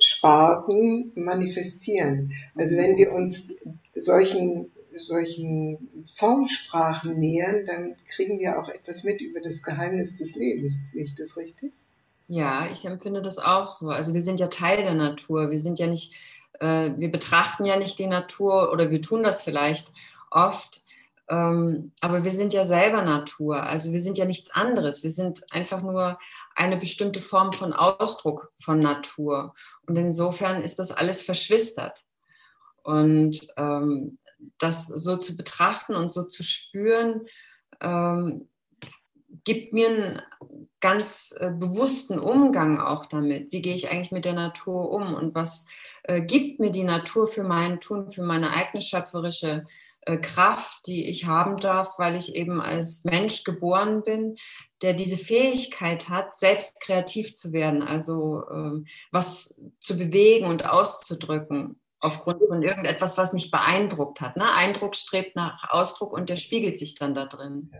Sparten 0.06 1.12
manifestieren. 1.16 2.32
Also 2.56 2.78
wenn 2.78 2.98
wir 2.98 3.12
uns 3.12 3.68
solchen, 3.94 4.72
solchen 4.96 6.06
Formsprachen 6.06 7.20
nähern, 7.20 7.66
dann 7.66 7.96
kriegen 8.10 8.40
wir 8.40 8.60
auch 8.60 8.70
etwas 8.70 9.04
mit 9.04 9.22
über 9.22 9.42
das 9.42 9.64
Geheimnis 9.64 10.18
des 10.18 10.36
Lebens. 10.36 10.92
Sehe 10.92 11.06
ich 11.06 11.16
das 11.16 11.38
richtig? 11.38 11.74
Ja, 12.28 12.68
ich 12.72 12.86
empfinde 12.86 13.22
das 13.22 13.38
auch 13.38 13.68
so. 13.68 13.90
Also 13.90 14.14
wir 14.14 14.22
sind 14.22 14.40
ja 14.40 14.48
Teil 14.48 14.78
der 14.78 14.96
Natur. 14.96 15.52
Wir 15.52 15.60
sind 15.60 15.80
ja 15.80 15.88
nicht 15.88 16.16
äh, 16.60 16.92
wir 16.98 17.12
betrachten 17.12 17.66
ja 17.66 17.78
nicht 17.78 18.00
die 18.00 18.08
Natur 18.08 18.72
oder 18.72 18.92
wir 18.92 19.02
tun 19.02 19.24
das 19.24 19.42
vielleicht 19.42 19.92
oft, 20.32 20.84
ähm, 21.30 21.92
aber 22.02 22.24
wir 22.24 22.32
sind 22.32 22.54
ja 22.54 22.66
selber 22.66 23.02
Natur. 23.02 23.64
Also 23.64 23.92
wir 23.92 24.00
sind 24.00 24.18
ja 24.18 24.26
nichts 24.26 24.52
anderes. 24.52 25.04
Wir 25.04 25.12
sind 25.12 25.42
einfach 25.52 25.82
nur 25.82 26.20
eine 26.56 26.78
bestimmte 26.78 27.22
Form 27.22 27.54
von 27.54 27.74
Ausdruck 27.74 28.52
von 28.60 28.80
Natur. 28.80 29.54
Und 29.86 29.98
insofern 29.98 30.64
ist 30.64 30.80
das 30.80 30.92
alles 30.92 31.22
verschwistert. 31.22 32.06
Und 32.84 33.48
ähm, 33.58 34.18
das 34.58 34.88
so 34.88 35.18
zu 35.18 35.36
betrachten 35.36 35.96
und 35.96 36.10
so 36.10 36.24
zu 36.24 36.44
spüren, 36.44 37.28
ähm, 37.82 38.48
gibt 39.44 39.74
mir 39.74 39.90
einen 39.90 40.22
ganz 40.80 41.36
äh, 41.40 41.52
bewussten 41.52 42.20
Umgang 42.20 42.80
auch 42.80 43.06
damit. 43.08 43.52
Wie 43.52 43.62
gehe 43.62 43.76
ich 43.76 43.92
eigentlich 43.92 44.12
mit 44.12 44.26
der 44.26 44.34
Natur 44.34 44.92
um 44.92 45.14
und 45.14 45.36
was 45.36 45.66
äh, 46.04 46.22
gibt 46.22 46.60
mir 46.60 46.72
die 46.72 46.84
Natur 46.84 47.28
für 47.28 47.44
mein 47.44 47.80
Tun, 47.80 48.12
für 48.12 48.24
meine 48.24 48.52
eigene 48.54 48.82
schöpferische 48.82 49.66
Kraft, 50.06 50.86
die 50.86 51.10
ich 51.10 51.26
haben 51.26 51.58
darf, 51.58 51.98
weil 51.98 52.16
ich 52.16 52.36
eben 52.36 52.62
als 52.62 53.04
Mensch 53.04 53.44
geboren 53.44 54.04
bin, 54.04 54.36
der 54.82 54.94
diese 54.94 55.18
Fähigkeit 55.18 56.10
hat, 56.10 56.36
selbst 56.36 56.80
kreativ 56.80 57.36
zu 57.36 57.54
werden, 57.54 57.82
also 57.82 58.44
ähm, 58.52 58.86
was 59.12 59.60
zu 59.80 59.98
bewegen 59.98 60.46
und 60.46 60.66
auszudrücken 60.66 61.80
aufgrund 62.00 62.44
von 62.48 62.62
irgendetwas, 62.62 63.18
was 63.18 63.34
mich 63.34 63.50
beeindruckt 63.50 64.22
hat. 64.22 64.38
Ne? 64.38 64.46
Eindruck 64.54 64.96
strebt 64.96 65.36
nach 65.36 65.70
Ausdruck 65.72 66.14
und 66.14 66.30
der 66.30 66.38
spiegelt 66.38 66.78
sich 66.78 66.96
dann 66.96 67.14
da 67.14 67.26
drin. 67.26 67.72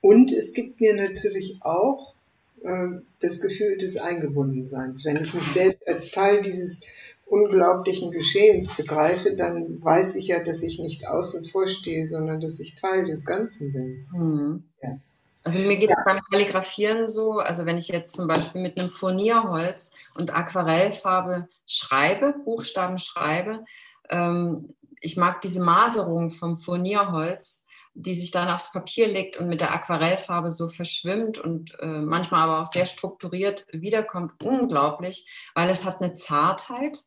Und 0.00 0.32
es 0.32 0.52
gibt 0.52 0.80
mir 0.80 0.94
natürlich 0.94 1.60
auch 1.62 2.14
äh, 2.62 3.00
das 3.20 3.40
Gefühl 3.40 3.78
des 3.78 3.96
Eingebundenseins. 3.96 5.04
Wenn 5.06 5.16
ich 5.16 5.32
mich 5.32 5.50
selbst 5.50 5.88
als 5.88 6.10
Teil 6.10 6.42
dieses 6.42 6.86
unglaublichen 7.26 8.10
Geschehens 8.10 8.76
begreife, 8.76 9.34
dann 9.34 9.82
weiß 9.82 10.16
ich 10.16 10.28
ja, 10.28 10.42
dass 10.42 10.62
ich 10.62 10.78
nicht 10.78 11.06
außen 11.08 11.46
vor 11.46 11.66
stehe, 11.66 12.04
sondern 12.04 12.40
dass 12.40 12.60
ich 12.60 12.76
Teil 12.76 13.06
des 13.06 13.24
Ganzen 13.24 13.72
bin. 13.72 14.06
Mhm. 14.12 14.64
Ja. 14.82 14.98
Also 15.42 15.58
mir 15.58 15.76
geht 15.76 15.90
es 15.90 15.96
ja. 15.96 16.04
beim 16.04 16.22
Kalligrafieren 16.30 17.08
so, 17.08 17.38
also 17.38 17.66
wenn 17.66 17.76
ich 17.76 17.88
jetzt 17.88 18.16
zum 18.16 18.26
Beispiel 18.26 18.62
mit 18.62 18.78
einem 18.78 18.88
Furnierholz 18.88 19.92
und 20.16 20.34
Aquarellfarbe 20.34 21.48
schreibe, 21.66 22.34
Buchstaben 22.44 22.98
schreibe, 22.98 23.64
ähm, 24.08 24.74
ich 25.00 25.18
mag 25.18 25.42
diese 25.42 25.62
Maserung 25.62 26.30
vom 26.30 26.58
Furnierholz, 26.58 27.66
die 27.92 28.14
sich 28.14 28.30
dann 28.30 28.48
aufs 28.48 28.72
Papier 28.72 29.06
legt 29.06 29.36
und 29.36 29.48
mit 29.48 29.60
der 29.60 29.72
Aquarellfarbe 29.72 30.50
so 30.50 30.68
verschwimmt 30.68 31.38
und 31.38 31.78
äh, 31.78 31.86
manchmal 31.86 32.42
aber 32.42 32.62
auch 32.62 32.66
sehr 32.66 32.86
strukturiert 32.86 33.66
wiederkommt, 33.70 34.42
unglaublich, 34.42 35.28
weil 35.54 35.68
es 35.68 35.84
hat 35.84 36.00
eine 36.00 36.14
Zartheit 36.14 37.04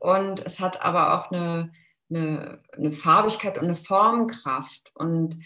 und 0.00 0.44
es 0.44 0.60
hat 0.60 0.82
aber 0.82 1.14
auch 1.14 1.30
eine, 1.30 1.72
eine, 2.08 2.58
eine 2.72 2.90
Farbigkeit 2.90 3.58
und 3.58 3.64
eine 3.64 3.74
Formkraft. 3.74 4.90
Und 4.94 5.38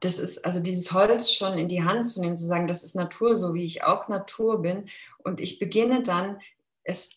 das 0.00 0.18
ist, 0.18 0.44
also 0.44 0.60
dieses 0.60 0.92
Holz 0.92 1.32
schon 1.32 1.58
in 1.58 1.66
die 1.66 1.82
Hand 1.82 2.06
zu 2.06 2.20
nehmen, 2.20 2.36
zu 2.36 2.46
sagen, 2.46 2.66
das 2.66 2.84
ist 2.84 2.94
Natur, 2.94 3.36
so 3.36 3.54
wie 3.54 3.64
ich 3.64 3.84
auch 3.84 4.08
Natur 4.08 4.60
bin. 4.60 4.90
Und 5.18 5.40
ich 5.40 5.58
beginne 5.58 6.02
dann, 6.02 6.38
es, 6.84 7.10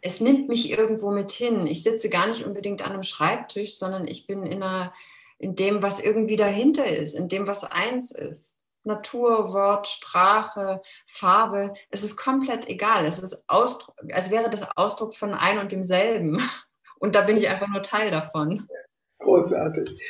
es 0.00 0.22
nimmt 0.22 0.48
mich 0.48 0.70
irgendwo 0.70 1.10
mit 1.10 1.30
hin. 1.32 1.66
Ich 1.66 1.82
sitze 1.82 2.08
gar 2.08 2.26
nicht 2.26 2.46
unbedingt 2.46 2.82
an 2.82 2.92
einem 2.92 3.02
Schreibtisch, 3.02 3.76
sondern 3.76 4.08
ich 4.08 4.26
bin 4.26 4.46
in, 4.46 4.62
einer, 4.62 4.94
in 5.38 5.54
dem, 5.54 5.82
was 5.82 6.00
irgendwie 6.00 6.36
dahinter 6.36 6.86
ist, 6.86 7.14
in 7.14 7.28
dem, 7.28 7.46
was 7.46 7.62
eins 7.62 8.10
ist. 8.10 8.55
Natur, 8.86 9.52
Wort, 9.52 9.88
Sprache, 9.88 10.80
Farbe, 11.06 11.74
es 11.90 12.02
ist 12.02 12.16
komplett 12.16 12.68
egal. 12.68 13.04
Es 13.04 13.18
ist 13.18 13.44
Ausdruck, 13.48 13.94
als 14.12 14.30
wäre 14.30 14.48
das 14.48 14.66
Ausdruck 14.76 15.14
von 15.14 15.34
ein 15.34 15.58
und 15.58 15.72
demselben. 15.72 16.40
Und 16.98 17.14
da 17.14 17.20
bin 17.20 17.36
ich 17.36 17.46
einfach 17.50 17.68
nur 17.68 17.82
Teil 17.82 18.10
davon. 18.10 18.66
Großartig. 19.18 20.00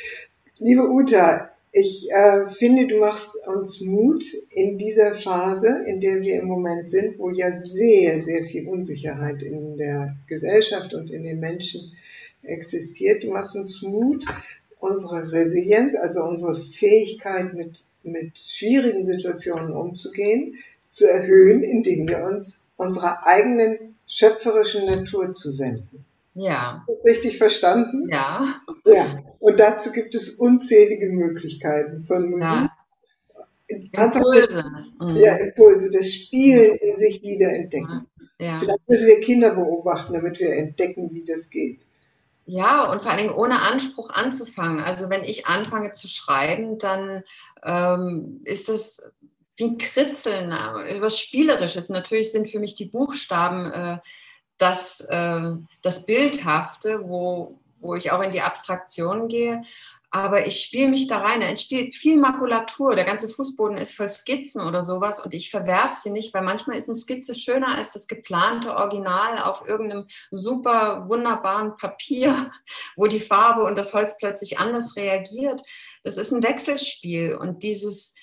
Liebe 0.57 0.83
Uta, 0.83 1.49
ich 1.73 2.09
äh, 2.09 2.49
finde, 2.49 2.87
du 2.87 2.99
machst 2.99 3.35
uns 3.45 3.81
Mut 3.81 4.23
in 4.51 4.77
dieser 4.77 5.13
Phase, 5.13 5.83
in 5.85 5.99
der 5.99 6.21
wir 6.21 6.41
im 6.41 6.47
Moment 6.47 6.89
sind, 6.89 7.19
wo 7.19 7.29
ja 7.29 7.51
sehr, 7.51 8.19
sehr 8.19 8.43
viel 8.45 8.67
Unsicherheit 8.67 9.43
in 9.43 9.77
der 9.77 10.15
Gesellschaft 10.27 10.93
und 10.93 11.11
in 11.11 11.23
den 11.23 11.39
Menschen 11.39 11.91
existiert. 12.41 13.23
Du 13.23 13.31
machst 13.31 13.55
uns 13.55 13.81
Mut, 13.81 14.25
unsere 14.79 15.31
Resilienz, 15.31 15.95
also 15.95 16.23
unsere 16.23 16.55
Fähigkeit, 16.55 17.53
mit, 17.53 17.85
mit 18.03 18.37
schwierigen 18.37 19.03
Situationen 19.03 19.73
umzugehen, 19.73 20.55
zu 20.81 21.09
erhöhen, 21.09 21.63
indem 21.63 22.07
wir 22.07 22.23
uns 22.23 22.67
unserer 22.77 23.25
eigenen 23.25 23.95
schöpferischen 24.05 24.85
Natur 24.85 25.33
zuwenden. 25.33 26.05
Ja. 26.33 26.85
Richtig 27.03 27.37
verstanden? 27.37 28.09
Ja. 28.11 28.61
Ja. 28.85 29.23
Und 29.39 29.59
dazu 29.59 29.91
gibt 29.91 30.13
es 30.13 30.35
unzählige 30.35 31.09
Möglichkeiten 31.11 32.01
von 32.01 32.29
Musik. 32.29 32.43
Ja. 32.43 32.71
Impulse. 33.67 34.63
Mhm. 35.01 35.15
Ja, 35.17 35.35
Impulse, 35.35 35.91
das 35.91 36.13
Spielen 36.13 36.75
in 36.75 36.95
sich 36.95 37.21
wieder 37.21 37.51
entdecken. 37.53 38.07
Ja. 38.39 38.59
Vielleicht 38.59 38.87
müssen 38.87 39.07
wir 39.07 39.19
Kinder 39.19 39.55
beobachten, 39.55 40.13
damit 40.13 40.39
wir 40.39 40.53
entdecken, 40.53 41.09
wie 41.11 41.25
das 41.25 41.49
geht. 41.49 41.85
Ja, 42.49 42.85
und 42.85 43.01
vor 43.01 43.11
allen 43.11 43.19
Dingen 43.19 43.33
ohne 43.33 43.61
Anspruch 43.61 44.09
anzufangen. 44.09 44.79
Also 44.79 45.09
wenn 45.09 45.25
ich 45.25 45.47
anfange 45.47 45.91
zu 45.91 46.07
schreiben, 46.07 46.77
dann 46.77 47.23
ähm, 47.61 48.39
ist 48.45 48.69
das 48.69 49.03
wie 49.57 49.65
ein 49.65 49.77
Kritzeln, 49.77 50.53
äh, 50.53 51.01
was 51.01 51.19
Spielerisches. 51.19 51.89
Natürlich 51.89 52.31
sind 52.31 52.49
für 52.49 52.59
mich 52.59 52.75
die 52.75 52.85
Buchstaben 52.85 53.71
äh, 53.73 53.97
das, 54.57 55.01
äh, 55.01 55.41
das 55.81 56.05
Bildhafte, 56.05 57.01
wo, 57.03 57.59
wo 57.81 57.95
ich 57.95 58.11
auch 58.11 58.21
in 58.21 58.31
die 58.31 58.41
Abstraktion 58.41 59.27
gehe 59.27 59.63
aber 60.09 60.47
ich 60.47 60.61
spiele 60.61 60.87
mich 60.87 61.07
da 61.07 61.19
rein. 61.19 61.41
Da 61.41 61.47
entsteht 61.47 61.95
viel 61.95 62.17
Makulatur. 62.17 62.95
Der 62.95 63.03
ganze 63.03 63.27
Fußboden 63.27 63.77
ist 63.77 63.93
voll 63.93 64.07
Skizzen 64.07 64.61
oder 64.61 64.83
sowas 64.83 65.19
und 65.19 65.33
ich 65.33 65.51
verwerfe 65.51 65.95
sie 65.95 66.11
nicht, 66.11 66.33
weil 66.33 66.43
manchmal 66.43 66.77
ist 66.77 66.87
eine 66.87 66.95
Skizze 66.95 67.35
schöner 67.35 67.75
als 67.75 67.91
das 67.91 68.07
geplante 68.07 68.75
Original 68.75 69.43
auf 69.43 69.67
irgendeinem 69.67 70.07
super 70.31 71.09
wunderbaren 71.09 71.75
Papier, 71.75 72.51
wo 72.95 73.07
die 73.07 73.19
Farbe 73.19 73.63
und 73.63 73.77
das 73.77 73.93
Holz 73.93 74.17
plötzlich 74.17 74.59
anders 74.59 74.95
reagiert. 74.95 75.61
Das 76.03 76.17
ist 76.17 76.31
ein 76.31 76.43
Wechselspiel 76.43 77.35
und 77.35 77.63
dieses, 77.63 78.13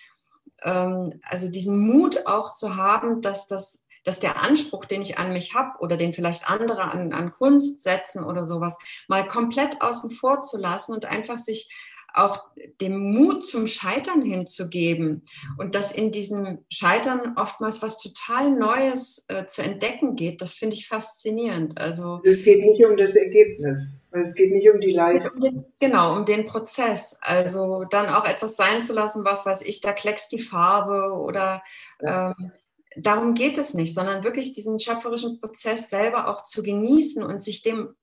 ähm, 0.62 1.20
also 1.22 1.48
diesen 1.48 1.78
Mut 1.78 2.26
auch 2.26 2.54
zu 2.54 2.76
haben, 2.76 3.20
dass 3.20 3.46
das 3.46 3.83
dass 4.04 4.20
der 4.20 4.42
Anspruch, 4.42 4.84
den 4.84 5.02
ich 5.02 5.18
an 5.18 5.32
mich 5.32 5.54
habe 5.54 5.78
oder 5.80 5.96
den 5.96 6.14
vielleicht 6.14 6.48
andere 6.48 6.82
an, 6.82 7.12
an 7.12 7.30
Kunst 7.30 7.82
setzen 7.82 8.22
oder 8.22 8.44
sowas, 8.44 8.76
mal 9.08 9.26
komplett 9.26 9.82
außen 9.82 10.10
vor 10.10 10.42
zu 10.42 10.58
lassen 10.58 10.94
und 10.94 11.06
einfach 11.06 11.38
sich 11.38 11.68
auch 12.14 12.44
dem 12.80 13.12
Mut 13.12 13.44
zum 13.44 13.66
Scheitern 13.66 14.22
hinzugeben 14.22 15.24
und 15.58 15.74
dass 15.74 15.92
in 15.92 16.12
diesem 16.12 16.64
Scheitern 16.70 17.34
oftmals 17.36 17.82
was 17.82 17.98
total 17.98 18.52
Neues 18.52 19.24
äh, 19.28 19.46
zu 19.46 19.62
entdecken 19.62 20.14
geht, 20.14 20.40
das 20.40 20.52
finde 20.52 20.76
ich 20.76 20.86
faszinierend. 20.86 21.78
Also 21.78 22.20
es 22.24 22.42
geht 22.42 22.64
nicht 22.64 22.84
um 22.86 22.96
das 22.96 23.16
Ergebnis, 23.16 24.06
es 24.12 24.34
geht 24.36 24.52
nicht 24.52 24.70
um 24.72 24.80
die 24.80 24.92
Leistung. 24.92 25.66
Genau, 25.80 26.16
um 26.16 26.24
den 26.24 26.46
Prozess. 26.46 27.18
Also 27.20 27.84
dann 27.90 28.08
auch 28.08 28.24
etwas 28.26 28.56
sein 28.56 28.80
zu 28.80 28.92
lassen, 28.92 29.24
was 29.24 29.44
weiß 29.44 29.62
ich, 29.62 29.80
da 29.80 29.92
kleckst 29.92 30.30
die 30.30 30.42
Farbe 30.42 31.12
oder 31.14 31.64
ähm, 32.00 32.52
darum 32.96 33.34
geht 33.34 33.58
es 33.58 33.74
nicht, 33.74 33.94
sondern 33.94 34.24
wirklich 34.24 34.52
diesen 34.52 34.78
schöpferischen 34.78 35.40
Prozess 35.40 35.90
selber 35.90 36.28
auch 36.28 36.44
zu 36.44 36.62
genießen 36.62 37.22
und 37.22 37.42
sich 37.42 37.62
dem 37.62 37.94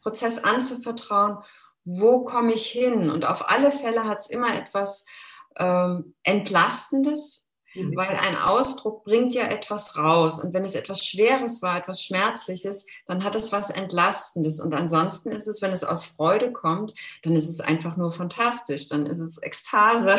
Prozess 0.00 0.42
anzuvertrauen, 0.42 1.38
wo 1.84 2.22
komme 2.24 2.52
ich 2.52 2.66
hin? 2.66 3.10
Und 3.10 3.24
auf 3.24 3.50
alle 3.50 3.72
Fälle 3.72 4.04
hat 4.04 4.18
es 4.18 4.30
immer 4.30 4.54
etwas 4.54 5.04
ähm, 5.56 6.14
Entlastendes, 6.22 7.46
mhm. 7.74 7.96
weil 7.96 8.16
ein 8.16 8.36
Ausdruck 8.36 9.04
bringt 9.04 9.34
ja 9.34 9.44
etwas 9.44 9.96
raus. 9.96 10.42
Und 10.42 10.52
wenn 10.52 10.64
es 10.64 10.74
etwas 10.74 11.04
Schweres 11.04 11.62
war, 11.62 11.78
etwas 11.78 12.02
Schmerzliches, 12.02 12.86
dann 13.06 13.24
hat 13.24 13.34
es 13.34 13.52
was 13.52 13.70
Entlastendes. 13.70 14.60
Und 14.60 14.74
ansonsten 14.74 15.32
ist 15.32 15.46
es, 15.46 15.62
wenn 15.62 15.72
es 15.72 15.84
aus 15.84 16.04
Freude 16.04 16.52
kommt, 16.52 16.94
dann 17.22 17.36
ist 17.36 17.48
es 17.48 17.60
einfach 17.60 17.96
nur 17.96 18.12
fantastisch, 18.12 18.86
dann 18.88 19.06
ist 19.06 19.20
es 19.20 19.42
Ekstase. 19.42 20.18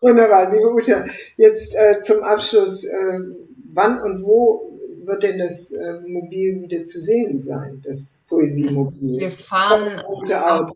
Wunderbar, 0.00 0.52
liebe 0.52 0.72
Ute. 0.72 1.06
Jetzt 1.36 1.74
äh, 1.74 2.00
zum 2.00 2.22
Abschluss, 2.22 2.84
äh, 2.84 3.20
wann 3.72 4.00
und 4.00 4.22
wo 4.22 4.78
wird 5.04 5.22
denn 5.22 5.38
das 5.38 5.72
äh, 5.72 6.00
Mobil 6.06 6.62
wieder 6.62 6.84
zu 6.84 7.00
sehen 7.00 7.38
sein, 7.38 7.82
das 7.84 8.22
Poesiemobil? 8.28 9.20
Wir 9.20 9.32
fahren 9.32 10.02
am, 10.32 10.72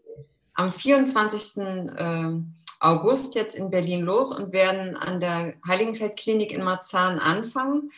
am 0.55 0.73
24. 0.73 1.65
Ähm, 1.99 2.55
August 2.81 3.35
jetzt 3.35 3.57
in 3.57 3.71
Berlin 3.71 4.01
los 4.01 4.35
und 4.35 4.53
werden 4.53 4.97
an 4.97 5.21
der 5.21 5.55
Heiligenfeldklinik 5.69 6.51
in 6.53 6.65
Marzahn 6.65 7.19
anfangen. 7.19 7.93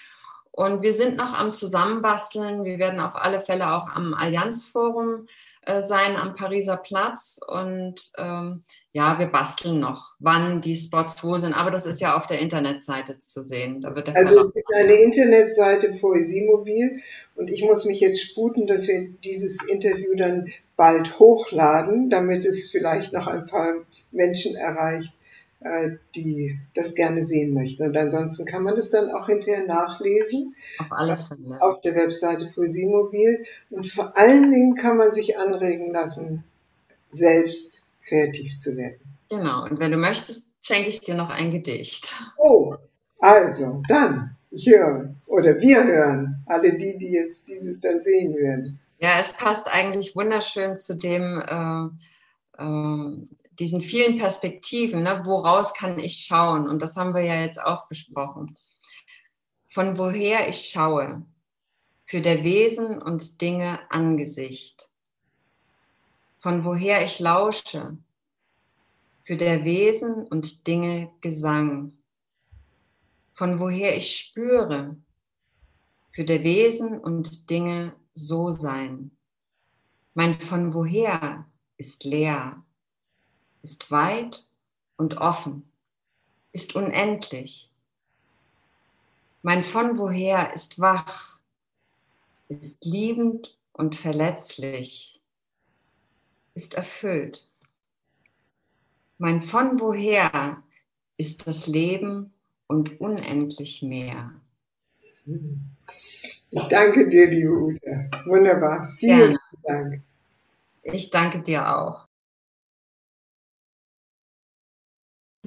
Und 0.50 0.82
wir 0.82 0.92
sind 0.92 1.16
noch 1.16 1.38
am 1.38 1.52
Zusammenbasteln. 1.52 2.64
Wir 2.64 2.78
werden 2.78 3.00
auf 3.00 3.14
alle 3.16 3.40
Fälle 3.40 3.72
auch 3.72 3.88
am 3.88 4.12
Allianzforum 4.12 5.28
äh, 5.64 5.82
sein, 5.82 6.16
am 6.16 6.34
Pariser 6.34 6.76
Platz. 6.76 7.40
Und 7.46 8.10
ähm, 8.18 8.64
ja, 8.94 9.18
wir 9.18 9.26
basteln 9.26 9.80
noch, 9.80 10.12
wann 10.18 10.60
die 10.60 10.76
Spots 10.76 11.22
wo 11.24 11.38
sind, 11.38 11.54
aber 11.54 11.70
das 11.70 11.86
ist 11.86 12.00
ja 12.00 12.14
auf 12.14 12.26
der 12.26 12.40
Internetseite 12.40 13.18
zu 13.18 13.42
sehen. 13.42 13.82
also 13.84 14.38
es 14.38 14.52
gibt 14.52 14.68
eine 14.74 14.92
Internetseite 14.92 15.94
Poesiemobil 15.94 17.00
und 17.34 17.48
ich 17.48 17.62
muss 17.64 17.86
mich 17.86 18.00
jetzt 18.00 18.20
sputen, 18.20 18.66
dass 18.66 18.88
wir 18.88 19.08
dieses 19.24 19.66
Interview 19.66 20.14
dann 20.14 20.52
bald 20.76 21.18
hochladen, 21.18 22.10
damit 22.10 22.44
es 22.44 22.70
vielleicht 22.70 23.14
noch 23.14 23.28
ein 23.28 23.46
paar 23.46 23.76
Menschen 24.10 24.56
erreicht, 24.56 25.14
äh, 25.60 25.92
die 26.14 26.58
das 26.74 26.94
gerne 26.94 27.22
sehen 27.22 27.54
möchten. 27.54 27.84
Und 27.84 27.96
ansonsten 27.96 28.44
kann 28.44 28.62
man 28.62 28.76
das 28.76 28.90
dann 28.90 29.10
auch 29.10 29.26
hinterher 29.26 29.64
nachlesen. 29.64 30.54
Auf 30.78 30.92
alle 30.92 31.16
Fälle. 31.16 31.62
Auf 31.62 31.80
der 31.80 31.94
Webseite 31.94 32.46
Poesiemobil. 32.54 33.44
Und 33.70 33.86
vor 33.86 34.18
allen 34.18 34.50
Dingen 34.50 34.74
kann 34.74 34.98
man 34.98 35.12
sich 35.12 35.38
anregen 35.38 35.92
lassen, 35.92 36.44
selbst 37.10 37.81
kreativ 38.12 38.58
zu 38.58 38.76
werden. 38.76 39.00
Genau, 39.30 39.64
und 39.64 39.78
wenn 39.78 39.90
du 39.90 39.96
möchtest, 39.96 40.50
schenke 40.60 40.88
ich 40.88 41.00
dir 41.00 41.14
noch 41.14 41.30
ein 41.30 41.50
Gedicht. 41.50 42.14
Oh, 42.36 42.76
also, 43.18 43.82
dann, 43.88 44.36
ich 44.50 44.68
höre 44.68 45.14
oder 45.26 45.58
wir 45.58 45.82
hören, 45.84 46.44
alle 46.46 46.76
die, 46.76 46.98
die 46.98 47.12
jetzt 47.12 47.48
dieses 47.48 47.80
dann 47.80 48.02
sehen 48.02 48.36
werden. 48.36 48.78
Ja, 48.98 49.18
es 49.18 49.32
passt 49.32 49.68
eigentlich 49.68 50.14
wunderschön 50.14 50.76
zu 50.76 50.94
dem, 50.94 51.40
äh, 51.40 52.62
äh, 52.62 53.26
diesen 53.58 53.80
vielen 53.80 54.18
Perspektiven. 54.18 55.02
Ne? 55.02 55.22
Woraus 55.24 55.72
kann 55.72 55.98
ich 55.98 56.26
schauen? 56.26 56.68
Und 56.68 56.82
das 56.82 56.96
haben 56.96 57.14
wir 57.14 57.22
ja 57.22 57.40
jetzt 57.40 57.60
auch 57.60 57.88
besprochen. 57.88 58.56
Von 59.70 59.96
woher 59.96 60.48
ich 60.48 60.68
schaue, 60.68 61.22
für 62.04 62.20
der 62.20 62.44
Wesen 62.44 63.00
und 63.00 63.40
Dinge 63.40 63.78
Angesicht. 63.90 64.90
Von 66.42 66.64
woher 66.64 67.04
ich 67.04 67.20
lausche, 67.20 67.96
für 69.22 69.36
der 69.36 69.64
Wesen 69.64 70.26
und 70.26 70.66
Dinge 70.66 71.12
Gesang. 71.20 71.96
Von 73.32 73.60
woher 73.60 73.96
ich 73.96 74.16
spüre, 74.16 74.96
für 76.10 76.24
der 76.24 76.42
Wesen 76.42 76.98
und 76.98 77.48
Dinge 77.48 77.94
so 78.14 78.50
sein. 78.50 79.12
Mein 80.14 80.34
von 80.34 80.74
woher 80.74 81.46
ist 81.76 82.02
leer, 82.02 82.60
ist 83.62 83.92
weit 83.92 84.44
und 84.96 85.18
offen, 85.18 85.70
ist 86.50 86.74
unendlich. 86.74 87.70
Mein 89.42 89.62
von 89.62 89.96
woher 89.96 90.52
ist 90.52 90.80
wach, 90.80 91.38
ist 92.48 92.84
liebend 92.84 93.56
und 93.72 93.94
verletzlich, 93.94 95.21
ist 96.54 96.74
erfüllt. 96.74 97.48
Mein 99.18 99.42
von 99.42 99.80
woher 99.80 100.62
ist 101.16 101.46
das 101.46 101.66
Leben 101.66 102.32
und 102.66 103.00
unendlich 103.00 103.82
mehr. 103.82 104.32
Ich 106.50 106.62
danke 106.68 107.08
dir, 107.08 107.26
liebe 107.26 107.52
Ute. 107.52 108.10
Wunderbar. 108.26 108.88
Vielen 108.98 109.38
Gerne. 109.38 109.38
Dank. 109.62 110.02
Ich 110.82 111.10
danke 111.10 111.42
dir 111.42 111.76
auch. 111.76 112.08